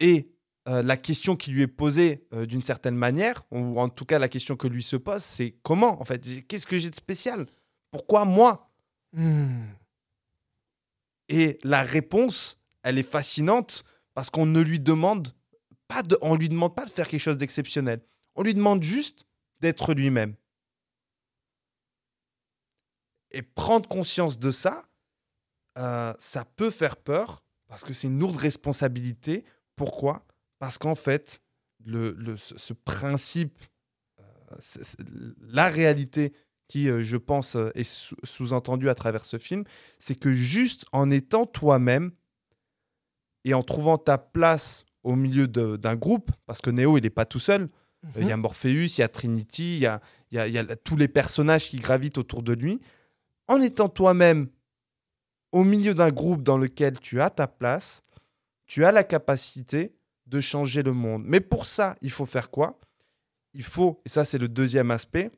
Et 0.00 0.32
euh, 0.68 0.82
la 0.82 0.96
question 0.96 1.36
qui 1.36 1.50
lui 1.50 1.62
est 1.62 1.66
posée 1.66 2.26
euh, 2.32 2.46
d'une 2.46 2.62
certaine 2.62 2.96
manière, 2.96 3.44
ou 3.50 3.80
en 3.80 3.88
tout 3.88 4.04
cas 4.04 4.18
la 4.18 4.28
question 4.28 4.56
que 4.56 4.66
lui 4.66 4.82
se 4.82 4.96
pose, 4.96 5.22
c'est 5.22 5.54
comment 5.62 6.00
en 6.00 6.04
fait? 6.04 6.46
Qu'est-ce 6.46 6.66
que 6.66 6.78
j'ai 6.78 6.90
de 6.90 6.94
spécial? 6.94 7.46
Pourquoi 7.90 8.24
moi? 8.24 8.70
Hmm. 9.12 9.64
Et 11.28 11.58
la 11.62 11.82
réponse, 11.82 12.58
elle 12.82 12.98
est 12.98 13.08
fascinante 13.08 13.84
parce 14.14 14.30
qu'on 14.30 14.46
ne 14.46 14.60
lui 14.60 14.80
demande 14.80 15.32
pas 15.90 16.04
de, 16.04 16.16
on 16.22 16.36
lui 16.36 16.48
demande 16.48 16.74
pas 16.74 16.84
de 16.84 16.90
faire 16.90 17.08
quelque 17.08 17.20
chose 17.20 17.36
d'exceptionnel. 17.36 18.00
On 18.36 18.42
lui 18.42 18.54
demande 18.54 18.82
juste 18.82 19.26
d'être 19.58 19.92
lui-même. 19.92 20.36
Et 23.32 23.42
prendre 23.42 23.88
conscience 23.88 24.38
de 24.38 24.52
ça, 24.52 24.88
euh, 25.78 26.14
ça 26.18 26.44
peut 26.44 26.70
faire 26.70 26.96
peur 26.96 27.44
parce 27.66 27.84
que 27.84 27.92
c'est 27.92 28.06
une 28.06 28.20
lourde 28.20 28.36
responsabilité. 28.36 29.44
Pourquoi? 29.74 30.24
Parce 30.60 30.78
qu'en 30.78 30.94
fait, 30.94 31.42
le, 31.84 32.36
ce, 32.36 32.72
principe, 32.72 33.58
euh, 34.20 35.34
la 35.40 35.68
réalité 35.70 36.32
qui, 36.68 36.88
euh, 36.88 37.02
je 37.02 37.16
pense, 37.16 37.56
est 37.74 37.84
sous- 37.84 38.16
sous-entendue 38.22 38.88
à 38.88 38.94
travers 38.94 39.24
ce 39.24 39.38
film, 39.38 39.64
c'est 39.98 40.14
que 40.14 40.32
juste 40.32 40.84
en 40.92 41.10
étant 41.10 41.46
toi-même 41.46 42.12
et 43.44 43.54
en 43.54 43.62
trouvant 43.64 43.98
ta 43.98 44.18
place 44.18 44.84
au 45.02 45.16
milieu 45.16 45.48
d'un 45.48 45.96
groupe, 45.96 46.30
parce 46.46 46.60
que 46.60 46.70
Neo, 46.70 46.98
il 46.98 47.02
n'est 47.02 47.10
pas 47.10 47.24
tout 47.24 47.40
seul, 47.40 47.68
euh, 48.16 48.20
Il 48.20 48.26
y 48.28 48.32
a 48.32 48.36
Morpheus, 48.36 48.86
il 48.96 49.00
y 49.00 49.02
a 49.02 49.08
Trinity, 49.08 49.76
il 49.76 49.80
y 49.82 49.86
a, 49.86 50.00
y 50.32 50.38
a- 50.38 50.48
y 50.48 50.58
a 50.58 50.76
tous 50.76 50.96
les 50.96 51.08
personnages 51.08 51.68
qui 51.68 51.76
gravitent 51.78 52.18
autour 52.18 52.42
de 52.42 52.52
lui. 52.52 52.80
En 53.48 53.60
étant 53.60 53.88
toi-même 53.88 54.48
au 55.52 55.64
milieu 55.64 55.94
d'un 55.94 56.10
groupe 56.10 56.42
dans 56.42 56.58
lequel 56.58 56.98
tu 56.98 57.20
as 57.20 57.30
ta 57.30 57.46
place, 57.46 58.02
tu 58.66 58.84
as 58.84 58.92
la 58.92 59.02
capacité 59.04 59.94
de 60.26 60.40
changer 60.40 60.82
le 60.82 60.92
monde. 60.92 61.24
Mais 61.26 61.40
pour 61.40 61.66
ça, 61.66 61.96
il 62.00 62.10
faut 62.10 62.26
faire 62.26 62.50
quoi? 62.50 62.78
Il 63.52 63.64
faut, 63.64 64.00
et 64.04 64.08
ça 64.08 64.24
c'est 64.24 64.38
le 64.38 64.48
deuxième 64.48 64.90
aspect, 64.92 65.30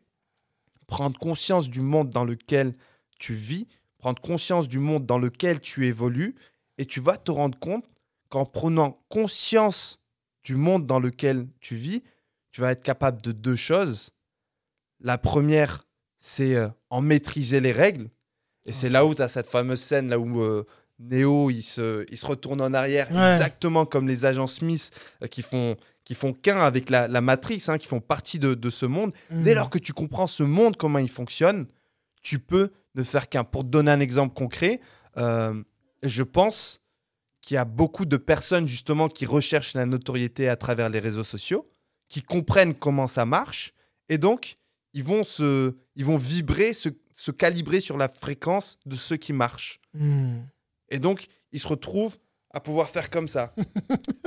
prendre 0.86 1.18
conscience 1.18 1.70
du 1.70 1.80
monde 1.80 2.10
dans 2.10 2.24
lequel 2.24 2.74
tu 3.18 3.32
vis, 3.32 3.66
prendre 3.96 4.20
conscience 4.20 4.68
du 4.68 4.78
monde 4.78 5.06
dans 5.06 5.18
lequel 5.18 5.60
tu 5.60 5.86
évolues, 5.86 6.34
et 6.76 6.84
tu 6.84 7.00
vas 7.00 7.16
te 7.16 7.30
rendre 7.30 7.58
compte 7.58 7.86
qu'en 8.32 8.46
prenant 8.46 8.98
conscience 9.10 9.98
du 10.42 10.56
monde 10.56 10.86
dans 10.86 10.98
lequel 11.00 11.46
tu 11.60 11.76
vis, 11.76 12.02
tu 12.50 12.62
vas 12.62 12.72
être 12.72 12.82
capable 12.82 13.20
de 13.20 13.30
deux 13.30 13.56
choses. 13.56 14.08
La 15.00 15.18
première, 15.18 15.80
c'est 16.18 16.54
euh, 16.56 16.68
en 16.88 17.02
maîtriser 17.02 17.60
les 17.60 17.72
règles. 17.72 18.08
Et 18.64 18.72
c'est 18.72 18.88
là 18.88 19.04
où 19.04 19.14
tu 19.14 19.20
as 19.20 19.28
cette 19.28 19.46
fameuse 19.46 19.82
scène 19.82 20.08
là 20.08 20.18
où 20.18 20.40
euh, 20.40 20.64
Neo 20.98 21.50
il 21.50 21.60
se, 21.62 22.06
il 22.10 22.16
se 22.16 22.24
retourne 22.24 22.62
en 22.62 22.72
arrière, 22.72 23.10
Ouais. 23.10 23.34
exactement 23.34 23.84
comme 23.84 24.08
les 24.08 24.24
agents 24.24 24.46
Smith 24.46 24.90
euh, 25.22 25.26
qui 25.26 25.42
font, 25.42 25.76
qui 26.04 26.14
font 26.14 26.32
qu'un 26.32 26.56
avec 26.60 26.88
la, 26.88 27.08
la 27.08 27.20
Matrix, 27.20 27.62
hein, 27.68 27.76
qui 27.76 27.86
font 27.86 28.00
partie 28.00 28.38
de, 28.38 28.54
de 28.54 28.70
ce 28.70 28.86
monde. 28.86 29.12
Hmm. 29.30 29.42
Dès 29.42 29.54
lors 29.54 29.68
que 29.68 29.78
tu 29.78 29.92
comprends 29.92 30.26
ce 30.26 30.42
monde, 30.42 30.78
comment 30.78 31.00
il 31.00 31.10
fonctionne, 31.10 31.66
tu 32.22 32.38
peux 32.38 32.70
ne 32.94 33.02
faire 33.02 33.28
qu'un. 33.28 33.44
Pour 33.44 33.62
te 33.62 33.68
donner 33.68 33.90
un 33.90 34.00
exemple 34.00 34.32
concret, 34.32 34.80
je 35.16 36.22
pense 36.22 36.80
qu'il 37.42 37.56
y 37.56 37.58
a 37.58 37.64
beaucoup 37.66 38.06
de 38.06 38.16
personnes 38.16 38.66
justement 38.66 39.08
qui 39.08 39.26
recherchent 39.26 39.74
la 39.74 39.84
notoriété 39.84 40.48
à 40.48 40.56
travers 40.56 40.88
les 40.88 41.00
réseaux 41.00 41.24
sociaux, 41.24 41.68
qui 42.08 42.22
comprennent 42.22 42.74
comment 42.74 43.08
ça 43.08 43.26
marche, 43.26 43.74
et 44.08 44.16
donc 44.16 44.56
ils 44.94 45.04
vont, 45.04 45.24
se, 45.24 45.74
ils 45.96 46.04
vont 46.04 46.16
vibrer, 46.16 46.72
se, 46.72 46.88
se 47.14 47.30
calibrer 47.30 47.80
sur 47.80 47.98
la 47.98 48.08
fréquence 48.08 48.78
de 48.86 48.96
ceux 48.96 49.16
qui 49.16 49.32
marchent. 49.32 49.80
Hmm. 49.94 50.40
Et 50.88 50.98
donc, 50.98 51.26
ils 51.52 51.60
se 51.60 51.68
retrouvent 51.68 52.18
à 52.50 52.60
pouvoir 52.60 52.88
faire 52.90 53.10
comme 53.10 53.28
ça. 53.28 53.54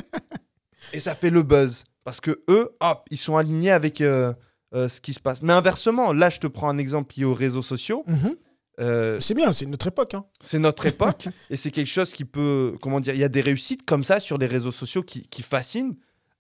et 0.94 1.00
ça 1.00 1.16
fait 1.16 1.30
le 1.30 1.44
buzz. 1.44 1.84
Parce 2.04 2.20
que 2.20 2.44
eux, 2.50 2.76
hop, 2.80 3.08
ils 3.12 3.18
sont 3.18 3.38
alignés 3.38 3.72
avec 3.72 4.02
euh, 4.02 4.34
euh, 4.74 4.90
ce 4.90 5.00
qui 5.02 5.14
se 5.14 5.20
passe. 5.20 5.42
Mais 5.42 5.54
inversement, 5.54 6.14
là, 6.14 6.30
je 6.30 6.40
te 6.40 6.48
prends 6.48 6.70
un 6.70 6.78
exemple 6.78 7.14
lié 7.18 7.26
aux 7.26 7.34
réseaux 7.34 7.62
sociaux. 7.62 8.04
Mhm. 8.08 8.36
Euh, 8.80 9.20
C'est 9.20 9.34
bien, 9.34 9.54
c'est 9.54 9.66
notre 9.66 9.88
époque. 9.88 10.14
Hein. 10.14 10.26
c'est 10.40 10.60
notre 10.60 10.86
époque 10.86 11.28
et 11.50 11.56
c'est 11.56 11.72
quelque 11.72 11.88
chose 11.88 12.12
qui 12.12 12.26
peut, 12.26 12.76
comment 12.82 13.00
dire, 13.00 13.14
il 13.14 13.20
y 13.20 13.24
a 13.24 13.30
des 13.30 13.42
réussites 13.42 13.86
comme 13.86 14.04
ça 14.04 14.20
sur 14.20 14.38
les 14.38 14.48
réseaux 14.48 14.72
sociaux 14.72 15.04
qui, 15.04 15.28
qui 15.28 15.42
fascinent. 15.44 15.96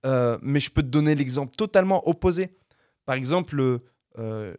Euh, 0.05 0.37
mais 0.41 0.59
je 0.59 0.69
peux 0.69 0.83
te 0.83 0.87
donner 0.87 1.15
l'exemple 1.15 1.55
totalement 1.55 2.07
opposé. 2.07 2.55
Par 3.05 3.15
exemple, 3.15 3.79
euh, 4.19 4.53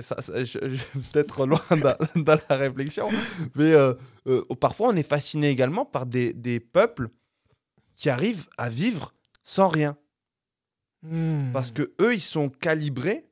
ça- 0.00 0.20
ça- 0.20 0.42
je, 0.42 0.58
je 0.62 0.66
vais 0.68 1.02
peut-être 1.12 1.46
loin 1.46 1.62
dans, 2.16 2.38
la 2.48 2.56
réflexion, 2.56 3.08
mais 3.54 3.72
parfois 4.60 4.88
on 4.88 4.96
est 4.96 5.08
fasciné 5.08 5.48
également 5.50 5.84
par 5.84 6.06
des, 6.06 6.32
des 6.32 6.58
peuples 6.58 7.08
qui 7.94 8.10
arrivent 8.10 8.46
à 8.56 8.68
vivre 8.68 9.12
sans 9.42 9.68
rien. 9.68 9.96
Hmm. 11.02 11.52
Parce 11.52 11.70
que 11.70 11.92
eux, 12.00 12.14
ils 12.14 12.20
sont 12.20 12.48
calibrés, 12.48 13.28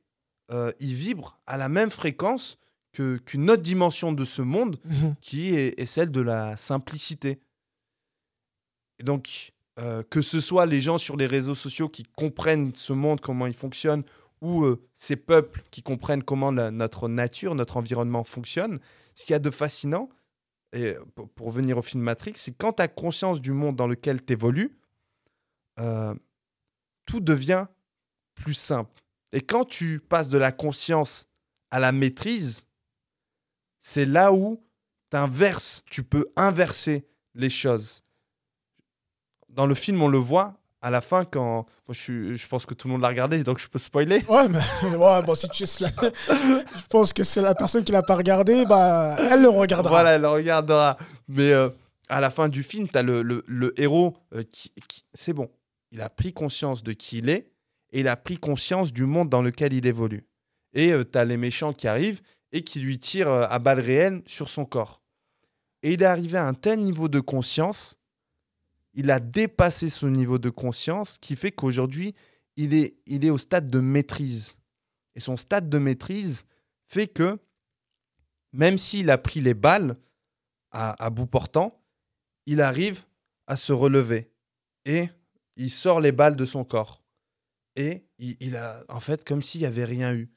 ils 0.79 0.93
vibrent 0.95 1.39
à 1.45 1.57
la 1.57 1.67
même 1.67 1.91
fréquence 1.91 2.57
qu'une 3.25 3.49
autre 3.49 3.61
dimension 3.61 4.11
de 4.11 4.25
ce 4.25 4.41
monde 4.41 4.79
Mhm. 4.85 5.15
qui 5.21 5.55
est, 5.55 5.79
est 5.79 5.85
celle 5.85 6.11
de 6.11 6.21
la 6.21 6.57
simplicité. 6.57 7.39
Et 8.99 9.03
donc, 9.03 9.51
euh, 9.79 10.01
que 10.09 10.21
ce 10.21 10.39
soit 10.39 10.65
les 10.65 10.81
gens 10.81 10.97
sur 10.97 11.17
les 11.17 11.27
réseaux 11.27 11.55
sociaux 11.55 11.87
qui 11.89 12.03
comprennent 12.03 12.73
ce 12.75 12.93
monde, 12.93 13.21
comment 13.21 13.45
il 13.47 13.53
fonctionne, 13.53 14.03
ou 14.41 14.63
euh, 14.63 14.81
ces 14.95 15.15
peuples 15.15 15.63
qui 15.71 15.83
comprennent 15.83 16.23
comment 16.23 16.51
la- 16.51 16.71
notre 16.71 17.07
nature, 17.07 17.53
notre 17.55 17.77
environnement 17.77 18.23
fonctionne, 18.23 18.79
ce 19.15 19.25
qu'il 19.25 19.33
y 19.33 19.35
a 19.35 19.39
de 19.39 19.51
fascinant, 19.51 20.09
et 20.73 20.95
pour, 21.15 21.29
pour 21.29 21.47
revenir 21.47 21.77
au 21.77 21.81
film 21.81 22.03
Matrix, 22.03 22.33
c'est 22.35 22.55
quand 22.57 22.73
tu 22.73 22.81
as 22.83 22.87
conscience 22.87 23.39
du 23.41 23.51
monde 23.51 23.75
dans 23.75 23.87
lequel 23.87 24.23
tu 24.23 24.33
évolues, 24.33 24.75
tout 27.05 27.19
devient 27.19 27.67
plus 28.35 28.53
simple. 28.53 29.01
Et 29.33 29.41
quand 29.41 29.65
tu 29.65 29.99
passes 29.99 30.29
de 30.29 30.37
la 30.37 30.51
conscience 30.51 31.27
à 31.71 31.79
la 31.79 31.91
maîtrise, 31.91 32.66
c'est 33.89 34.05
là 34.05 34.33
où 34.33 34.61
t'inverses, 35.09 35.81
tu 35.89 36.03
peux 36.03 36.27
inverser 36.35 37.07
les 37.35 37.49
choses. 37.49 38.03
Dans 39.47 39.65
le 39.65 39.75
film, 39.75 40.01
on 40.01 40.09
le 40.09 40.17
voit 40.17 40.55
à 40.81 40.91
la 40.91 40.99
fin 40.99 41.23
quand. 41.23 41.65
Moi, 41.87 41.93
je, 41.93 41.99
suis- 41.99 42.37
je 42.37 42.47
pense 42.49 42.65
que 42.65 42.73
tout 42.73 42.89
le 42.89 42.91
monde 42.91 43.01
l'a 43.01 43.07
regardé, 43.07 43.41
donc 43.45 43.59
je 43.59 43.67
peux 43.69 43.79
spoiler. 43.79 44.25
Ouais, 44.27 44.49
mais 44.49 44.59
ouais, 44.97 45.23
bon, 45.23 45.35
si 45.35 45.47
tu 45.47 45.65
je 45.65 46.87
pense 46.89 47.13
que 47.13 47.23
c'est 47.23 47.41
la 47.41 47.55
personne 47.55 47.85
qui 47.85 47.93
l'a 47.93 48.01
pas 48.03 48.15
regardé, 48.17 48.65
bah, 48.65 49.15
elle 49.31 49.41
le 49.43 49.49
regardera. 49.49 49.89
Voilà, 49.95 50.11
elle 50.15 50.21
le 50.21 50.27
regardera. 50.29 50.97
Mais 51.29 51.53
euh, 51.53 51.69
à 52.09 52.19
la 52.19 52.29
fin 52.29 52.49
du 52.49 52.63
film, 52.63 52.89
tu 52.89 52.97
as 52.97 53.03
le, 53.03 53.21
le- 53.21 53.45
le 53.47 53.73
héros 53.81 54.17
euh, 54.35 54.43
qui, 54.51 54.73
qui- 54.89 55.05
C'est 55.13 55.31
bon. 55.33 55.49
Il 55.93 56.01
a 56.01 56.09
pris 56.09 56.33
conscience 56.33 56.83
de 56.83 56.91
qui 56.91 57.19
il 57.19 57.29
est 57.29 57.49
et 57.93 58.01
il 58.01 58.07
a 58.09 58.17
pris 58.17 58.37
conscience 58.37 58.91
du 58.91 59.05
monde 59.05 59.29
dans 59.29 59.41
lequel 59.41 59.71
il 59.71 59.85
évolue. 59.87 60.25
Et 60.73 60.93
tu 61.09 61.17
as 61.17 61.23
les 61.23 61.37
méchants 61.37 61.71
qui 61.71 61.87
arrivent 61.87 62.19
et 62.51 62.63
qui 62.63 62.79
lui 62.79 62.99
tirent 62.99 63.29
euh, 63.29 63.47
à 63.49 63.59
balles 63.59 63.79
réelles 63.79 64.21
sur 64.25 64.49
son 64.49 64.65
corps. 64.65 65.01
Et 65.83 65.93
il 65.93 66.01
est 66.01 66.05
arrivé 66.05 66.37
à 66.37 66.47
un 66.47 66.53
tel 66.53 66.81
niveau 66.81 67.07
de 67.07 67.19
conscience, 67.19 67.97
il 68.93 69.11
a 69.11 69.19
dépassé 69.19 69.89
ce 69.89 70.07
niveau 70.07 70.39
de 70.39 70.49
conscience 70.49 71.17
qui 71.19 71.35
fait 71.35 71.51
qu'aujourd'hui, 71.51 72.15
il 72.55 72.73
est, 72.73 73.29
au 73.29 73.37
stade 73.37 73.69
de 73.69 73.79
maîtrise. 73.79 74.57
Et 75.13 75.19
son 75.19 75.37
stade 75.37 75.69
de 75.69 75.77
maîtrise 75.77 76.45
fait 76.87 77.07
que, 77.07 77.37
même 78.53 78.79
s'il 78.79 79.11
a 79.11 79.19
pris 79.19 79.39
les 79.39 79.53
balles 79.53 79.95
à, 80.71 81.03
à 81.03 81.11
bout 81.11 81.27
portant, 81.27 81.71
il 82.47 82.59
arrive 82.59 83.03
à 83.45 83.55
se 83.55 83.71
relever. 83.71 84.31
Et 84.85 85.09
il 85.55 85.69
sort 85.69 86.01
les 86.01 86.11
balles 86.11 86.35
de 86.35 86.45
son 86.45 86.63
corps. 86.63 87.03
Et 87.75 88.07
il, 88.17 88.35
il 88.39 88.55
a, 88.55 88.83
en 88.89 88.99
fait, 88.99 89.23
comme 89.23 89.43
s'il 89.43 89.61
n'y 89.61 89.67
avait 89.67 89.85
rien 89.85 90.15
eu. 90.15 90.31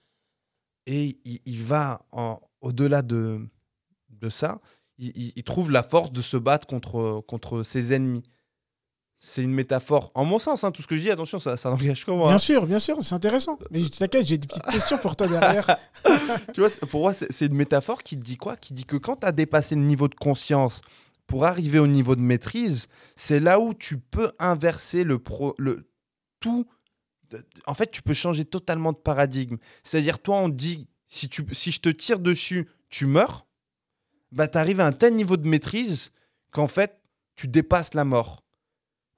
Et 0.87 1.19
il, 1.25 1.40
il 1.45 1.62
va 1.62 2.03
au-delà 2.61 3.03
de, 3.03 3.40
de 4.11 4.29
ça, 4.29 4.61
il, 5.01 5.43
trouve 5.45 5.71
la 5.71 5.83
force 5.83 6.12
de 6.12 6.23
se 6.23 6.37
battre 6.37 6.66
contre, 6.66 7.25
contre 7.27 7.62
ses 7.62 7.95
ennemis. 7.95 8.23
C'est 9.16 9.43
une 9.43 9.53
métaphore, 9.53 10.11
en 10.14 10.25
mon 10.25 10.38
sens, 10.38 10.64
hein, 10.64 10.71
tout 10.71 10.81
ce 10.81 10.87
que 10.87 10.97
je 10.97 11.03
dis, 11.03 11.11
attention, 11.11 11.38
ça, 11.38 11.57
ça 11.59 11.69
n'engage 11.69 12.07
que 12.07 12.11
moi. 12.11 12.29
Bien 12.29 12.37
hein. 12.37 12.38
sûr, 12.38 12.66
bien 12.66 12.79
sûr, 12.79 12.97
c'est 13.03 13.14
intéressant. 13.14 13.59
Mais 13.71 13.83
t'inquiète, 13.83 14.27
j'ai 14.27 14.38
des 14.38 14.47
petites 14.47 14.66
questions 14.66 14.97
pour 14.97 15.14
toi 15.14 15.29
derrière. 15.29 15.77
tu 16.55 16.61
vois, 16.61 16.71
pour 16.88 17.03
moi, 17.03 17.12
c'est 17.12 17.47
une 17.47 17.55
métaphore 17.55 18.03
qui 18.03 18.16
dit 18.16 18.38
quoi? 18.38 18.57
Qui 18.57 18.73
dit 18.73 18.85
que 18.85 18.97
quand 18.97 19.16
tu 19.16 19.27
as 19.27 19.33
dépassé 19.33 19.75
le 19.75 19.83
niveau 19.83 20.09
de 20.09 20.14
conscience 20.14 20.81
pour 21.27 21.45
arriver 21.45 21.79
au 21.79 21.87
niveau 21.87 22.16
de 22.16 22.23
maîtrise, 22.23 22.88
c'est 23.14 23.40
là 23.40 23.61
où 23.61 23.75
tu 23.75 23.99
peux 23.99 24.33
inverser 24.38 25.05
le, 25.05 25.19
pro, 25.19 25.55
le 25.59 25.90
tout. 26.40 26.66
En 27.66 27.75
fait, 27.75 27.90
tu 27.90 28.03
peux 28.03 28.14
changer 28.14 28.45
totalement 28.45 28.93
de 28.93 28.99
paradigme. 28.99 29.57
C'est-à-dire, 29.83 30.19
toi, 30.21 30.38
on 30.38 30.49
dit, 30.49 30.88
si, 31.07 31.29
tu, 31.29 31.45
si 31.53 31.73
je 31.73 31.81
te 31.81 31.88
tire 31.88 32.19
dessus, 32.19 32.69
tu 32.88 33.07
meurs. 33.07 33.47
Bah, 34.33 34.49
tu 34.49 34.59
arrives 34.59 34.81
à 34.81 34.87
un 34.87 34.93
tel 34.93 35.14
niveau 35.14 35.37
de 35.37 35.49
maîtrise 35.49 36.12
qu'en 36.51 36.69
fait, 36.69 37.01
tu 37.35 37.49
dépasses 37.49 37.95
la 37.95 38.05
mort. 38.05 38.45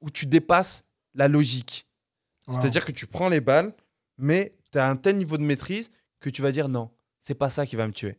Ou 0.00 0.10
tu 0.10 0.26
dépasses 0.26 0.84
la 1.14 1.28
logique. 1.28 1.86
C'est-à-dire 2.48 2.84
que 2.84 2.92
tu 2.92 3.06
prends 3.06 3.28
les 3.28 3.40
balles, 3.40 3.74
mais 4.18 4.56
tu 4.72 4.78
as 4.78 4.88
un 4.88 4.96
tel 4.96 5.16
niveau 5.16 5.38
de 5.38 5.42
maîtrise 5.42 5.90
que 6.20 6.30
tu 6.30 6.42
vas 6.42 6.52
dire 6.52 6.68
non, 6.68 6.90
c'est 7.20 7.34
pas 7.34 7.50
ça 7.50 7.66
qui 7.66 7.76
va 7.76 7.86
me 7.86 7.92
tuer. 7.92 8.18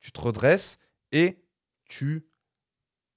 Tu 0.00 0.10
te 0.10 0.20
redresses 0.20 0.78
et 1.12 1.42
tu 1.88 2.26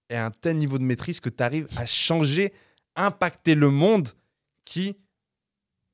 es 0.09 0.15
à 0.15 0.25
un 0.25 0.31
tel 0.31 0.57
niveau 0.57 0.77
de 0.77 0.83
maîtrise 0.83 1.19
que 1.19 1.29
tu 1.29 1.41
arrives 1.41 1.67
à 1.77 1.85
changer 1.85 2.53
impacter 2.95 3.55
le 3.55 3.69
monde 3.69 4.09
qui 4.65 4.97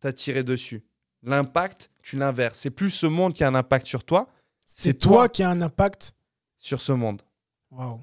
t'a 0.06 0.14
tiré 0.14 0.44
dessus. 0.44 0.84
L'impact, 1.24 1.90
tu 2.04 2.16
l'inverses. 2.18 2.60
C'est 2.60 2.70
plus 2.70 2.92
ce 2.92 3.08
monde 3.08 3.34
qui 3.34 3.44
a 3.44 3.48
un 3.48 3.56
impact 3.56 3.88
sur 3.88 4.04
toi, 4.04 4.28
C'est 4.66 4.94
toi 4.94 5.28
qui 5.30 5.42
as 5.44 5.50
un 5.50 5.62
impact. 5.62 6.14
sur 6.60 6.80
ce 6.82 6.92
monde. 6.92 7.22
Waouh. 7.72 8.00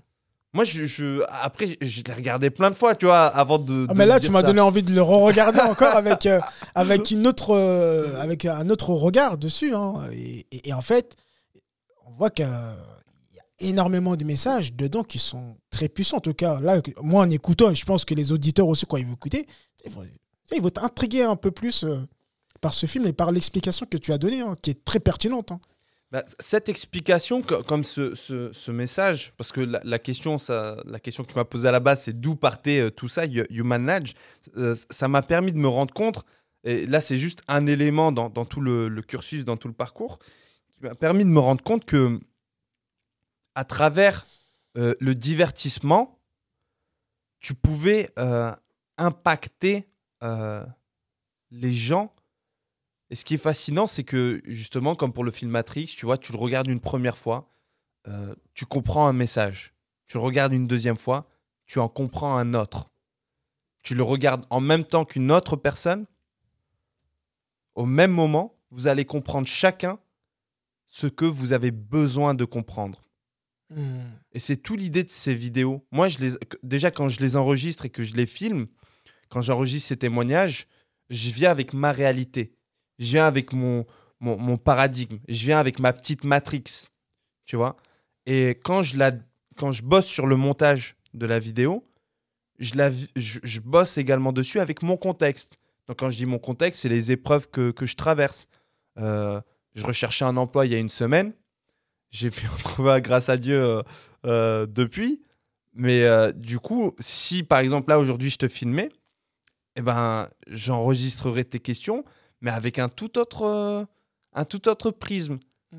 Moi, 0.53 0.65
je, 0.65 0.85
je- 0.85 1.23
après, 1.29 1.67
je, 1.81 2.03
l'ai 2.03 2.12
regardé 2.12 2.51
plein 2.51 2.71
de 2.71 2.75
fois, 2.77 2.95
tu 2.97 3.07
vois, 3.07 3.27
avant 3.27 3.59
de. 3.59 3.87
Ah, 3.88 3.93
de 3.93 3.99
mais 3.99 4.05
là, 4.07 4.19
tu 4.21 4.31
m'as 4.31 4.43
donné 4.43 4.61
envie 4.61 4.83
de 4.83 4.93
le 4.93 5.01
re-regarder 5.03 5.61
encore 5.61 5.97
avec, 6.05 6.27
euh, 6.27 6.38
avec, 6.75 7.11
une 7.12 7.27
autre, 7.27 7.55
euh, 7.55 8.21
avec 8.21 8.45
un 8.45 8.69
autre 8.69 8.91
regard 8.91 9.38
dessus. 9.38 9.75
hein. 9.75 10.03
Et, 10.12 10.47
et- 10.51 10.69
et 10.69 10.73
en 10.75 10.83
fait, 10.83 11.17
on 12.07 12.11
voit 12.12 12.31
qu'il 12.31 12.45
y 12.45 12.49
a 12.49 12.77
énormément 13.61 14.15
de 14.17 14.25
messages 14.25 14.73
dedans 14.75 15.05
qui 15.05 15.19
sont 15.19 15.57
très 15.71 15.88
puissants. 15.88 16.17
En 16.19 16.21
tout 16.21 16.35
cas, 16.35 16.61
là, 16.61 16.81
moi, 17.01 17.23
en 17.25 17.31
écoutant, 17.31 17.73
je 17.73 17.85
pense 17.85 18.05
que 18.05 18.15
les 18.15 18.33
auditeurs 18.33 18.67
aussi, 18.69 18.85
quand 18.87 18.97
ils 18.99 19.07
vont 19.07 19.15
écouter, 19.15 19.47
ils 19.85 19.91
vont, 19.93 20.03
ils 20.57 20.62
vont 20.62 20.69
être 20.69 20.83
intrigués 20.85 21.23
un 21.23 21.37
peu 21.37 21.51
plus 21.51 21.85
euh, 21.85 21.99
par 22.61 22.75
ce 22.75 22.87
film 22.87 23.07
et 23.07 23.12
par 23.12 23.33
l'explication 23.33 23.87
que 23.87 23.97
tu 23.97 24.12
as 24.12 24.19
donnée, 24.19 24.41
hein, 24.41 24.57
qui 24.62 24.71
est 24.71 24.85
très 24.85 25.01
pertinente. 25.01 25.53
hein. 25.53 25.61
Bah, 26.11 26.23
cette 26.38 26.69
explication, 26.69 27.41
co- 27.41 27.62
comme 27.62 27.85
ce, 27.85 28.71
message, 28.71 29.33
parce 29.38 29.51
que 29.51 29.61
la, 29.62 29.99
question, 29.99 30.37
la 30.49 31.01
question 31.01 31.25
que 31.25 31.33
tu 31.33 31.37
m'as 31.38 31.45
posée 31.47 31.69
à 31.69 31.73
la 31.73 31.81
base, 31.81 32.03
c'est 32.03 32.21
d'où 32.21 32.37
partait 32.37 32.81
euh, 32.81 32.91
tout 32.91 33.09
ça, 33.09 33.25
Hu- 33.25 33.47
Human 33.49 33.83
Nudge, 33.85 34.12
euh, 34.59 34.77
ça 34.91 35.09
m'a 35.09 35.23
permis 35.23 35.53
de 35.53 35.57
me 35.57 35.69
rendre 35.69 35.95
compte, 35.95 36.23
et 36.65 36.85
là 36.87 37.01
c'est 37.01 37.17
juste 37.17 37.43
un 37.49 37.67
élément 37.67 38.12
dans, 38.12 38.29
tout 38.45 38.61
le, 38.61 38.91
cursus, 39.01 39.47
dans 39.47 39.57
tout 39.57 39.69
le 39.69 39.75
parcours, 39.75 40.19
qui 40.75 40.83
m'a 40.83 40.95
permis 40.95 41.25
de 41.25 41.31
me 41.31 41.38
rendre 41.41 41.62
compte 41.65 41.87
que 41.87 42.21
à 43.55 43.65
travers 43.65 44.27
le 44.75 45.12
divertissement, 45.15 46.19
tu 47.41 47.55
pouvais 47.55 48.11
impacter 48.99 49.88
euh, 50.23 50.65
les 51.51 51.73
gens 51.73 52.13
et 53.13 53.15
ce 53.15 53.27
qui 53.27 53.35
est 53.35 53.39
fascinant, 53.39 53.87
c'est 53.87 54.05
que 54.05 54.41
justement, 54.47 54.95
comme 54.95 55.13
pour 55.13 55.23
le 55.23 55.31
film 55.31 55.51
Matrix, 55.51 55.85
tu 55.95 56.07
vois, 56.07 56.17
tu 56.17 56.33
le 56.33 56.39
regardes 56.39 56.69
une 56.69 56.81
première 56.81 57.19
fois, 57.19 57.53
euh, 58.09 58.35
tu 58.55 58.65
comprends 58.65 59.07
un 59.07 59.13
message. 59.13 59.75
Tu 60.07 60.17
le 60.17 60.23
regardes 60.23 60.55
une 60.55 60.67
deuxième 60.67 60.97
fois, 60.97 61.29
tu 61.67 61.79
en 61.79 61.91
comprends 61.91 62.39
un 62.39 62.55
autre. 62.55 62.91
Tu 63.83 63.95
le 63.95 64.03
regardes 64.03 64.47
en 64.49 64.63
même 64.63 64.85
temps 64.85 65.05
qu'une 65.05 65.31
autre 65.31 65.57
personne. 65.57 66.07
Au 67.75 67.85
même 67.85 68.13
moment, 68.13 68.59
vous 68.71 68.87
allez 68.87 69.05
comprendre 69.05 69.47
chacun 69.47 69.99
ce 70.87 71.07
que 71.07 71.27
vous 71.27 71.53
avez 71.53 71.71
besoin 71.71 72.33
de 72.33 72.47
comprendre. 72.47 73.05
Hmm. 73.69 74.01
Et 74.33 74.39
c'est 74.39 74.57
tout 74.57 74.75
l'idée 74.75 75.05
de 75.05 75.11
ces 75.11 75.35
vidéos. 75.35 75.87
Moi, 75.91 76.09
je 76.09 76.17
les, 76.17 76.31
déjà, 76.63 76.91
quand 76.91 77.11
je 77.11 77.21
les 77.21 77.37
enregistre 77.37 77.85
et 77.85 77.91
que 77.91 78.05
je 78.05 78.15
les 78.15 78.27
filme, 78.27 78.69
quand 79.33 79.40
j'enregistre 79.40 79.88
ces 79.88 79.97
témoignages, 79.97 80.66
je 81.09 81.31
viens 81.31 81.51
avec 81.51 81.73
ma 81.73 81.90
réalité. 81.90 82.53
Je 82.99 83.07
viens 83.12 83.27
avec 83.27 83.55
mon, 83.55 83.87
mon, 84.21 84.59
paradigme. 84.59 85.16
Je 85.27 85.47
viens 85.47 85.59
avec 85.59 85.79
ma 85.79 85.95
petite 85.95 86.23
matrix. 86.23 86.90
Tu 87.47 87.57
vois 87.57 87.79
Et 88.27 88.51
quand 88.62 88.83
je, 88.83 88.99
la, 88.99 89.12
quand 89.57 89.73
je 89.73 89.83
bosse 89.83 90.05
sur 90.05 90.27
le 90.27 90.37
montage 90.37 90.97
de 91.14 91.25
la 91.25 91.38
vidéo, 91.38 91.88
je, 92.59 92.77
la, 92.77 92.90
je, 93.16 93.61
bosse 93.61 93.97
également 93.97 94.33
dessus 94.33 94.61
avec 94.61 94.83
mon 94.83 94.99
contexte. 94.99 95.59
Donc, 95.88 95.99
quand 96.01 96.11
je 96.11 96.16
dis 96.18 96.27
mon 96.27 96.38
contexte, 96.38 96.83
c'est 96.83 96.90
les 96.90 97.11
épreuves 97.11 97.49
que, 97.49 97.71
que 97.71 97.87
je 97.87 97.97
traverse. 97.97 98.49
Euh, 98.99 99.40
je 99.75 99.87
recherchais 99.87 100.27
un 100.27 100.37
emploi 100.37 100.66
il 100.66 100.73
y 100.73 100.75
a 100.75 100.79
une 100.79 100.90
semaine. 100.90 101.33
J'ai 102.11 102.31
pu 102.31 102.47
en 102.49 102.57
trouver 102.62 103.01
grâce 103.01 103.31
à 103.31 103.38
Dieu 103.38 103.59
euh, 103.59 103.83
euh, 104.27 104.66
depuis. 104.66 105.23
Mais 105.73 106.05
du 106.35 106.59
coup, 106.59 106.95
si 106.99 107.42
par 107.42 107.61
exemple 107.61 107.88
là 107.88 107.99
aujourd'hui 107.99 108.29
je 108.29 108.37
te 108.37 108.47
filmais, 108.47 108.90
eh 109.77 109.83
ben, 109.83 110.29
j'enregistrerai 110.47 111.45
tes 111.45 111.61
questions, 111.61 112.05
mais 112.41 112.51
avec 112.51 112.79
un 112.79 112.89
tout 112.89 113.19
autre, 113.19 113.43
euh, 113.43 113.85
un 114.33 114.45
tout 114.45 114.69
autre 114.69 114.91
prisme. 114.91 115.39
Mm. 115.73 115.77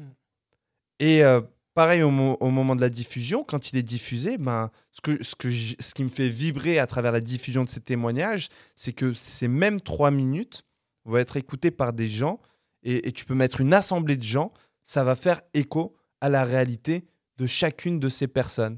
Et 1.00 1.24
euh, 1.24 1.42
pareil 1.74 2.04
au, 2.04 2.10
mo- 2.10 2.38
au 2.40 2.50
moment 2.50 2.76
de 2.76 2.82
la 2.82 2.90
diffusion, 2.90 3.44
quand 3.44 3.72
il 3.72 3.78
est 3.78 3.84
diffusé, 3.84 4.38
ben, 4.38 4.72
ce, 4.92 5.02
que, 5.02 5.24
ce, 5.24 5.36
que 5.36 5.50
ce 5.52 5.94
qui 5.94 6.04
me 6.04 6.10
fait 6.10 6.30
vibrer 6.30 6.80
à 6.80 6.88
travers 6.88 7.12
la 7.12 7.22
diffusion 7.22 7.64
de 7.64 7.70
ces 7.70 7.82
témoignages, 7.82 8.50
c'est 8.76 8.94
que 8.94 9.14
ces 9.14 9.48
mêmes 9.48 9.82
trois 9.82 10.12
minutes 10.12 10.64
vont 11.06 11.18
être 11.18 11.38
écoutées 11.38 11.72
par 11.72 11.94
des 11.94 12.10
gens 12.10 12.40
et, 12.84 13.08
et 13.08 13.12
tu 13.12 13.26
peux 13.26 13.36
mettre 13.36 13.62
une 13.62 13.74
assemblée 13.74 14.18
de 14.18 14.24
gens, 14.24 14.54
ça 14.84 15.04
va 15.04 15.16
faire 15.16 15.42
écho 15.54 15.96
à 16.22 16.30
la 16.30 16.46
réalité 16.46 17.06
de 17.38 17.46
chacune 17.46 18.00
de 18.00 18.10
ces 18.10 18.28
personnes, 18.28 18.78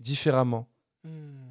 différemment. 0.00 0.68
Hmm. 1.04 1.43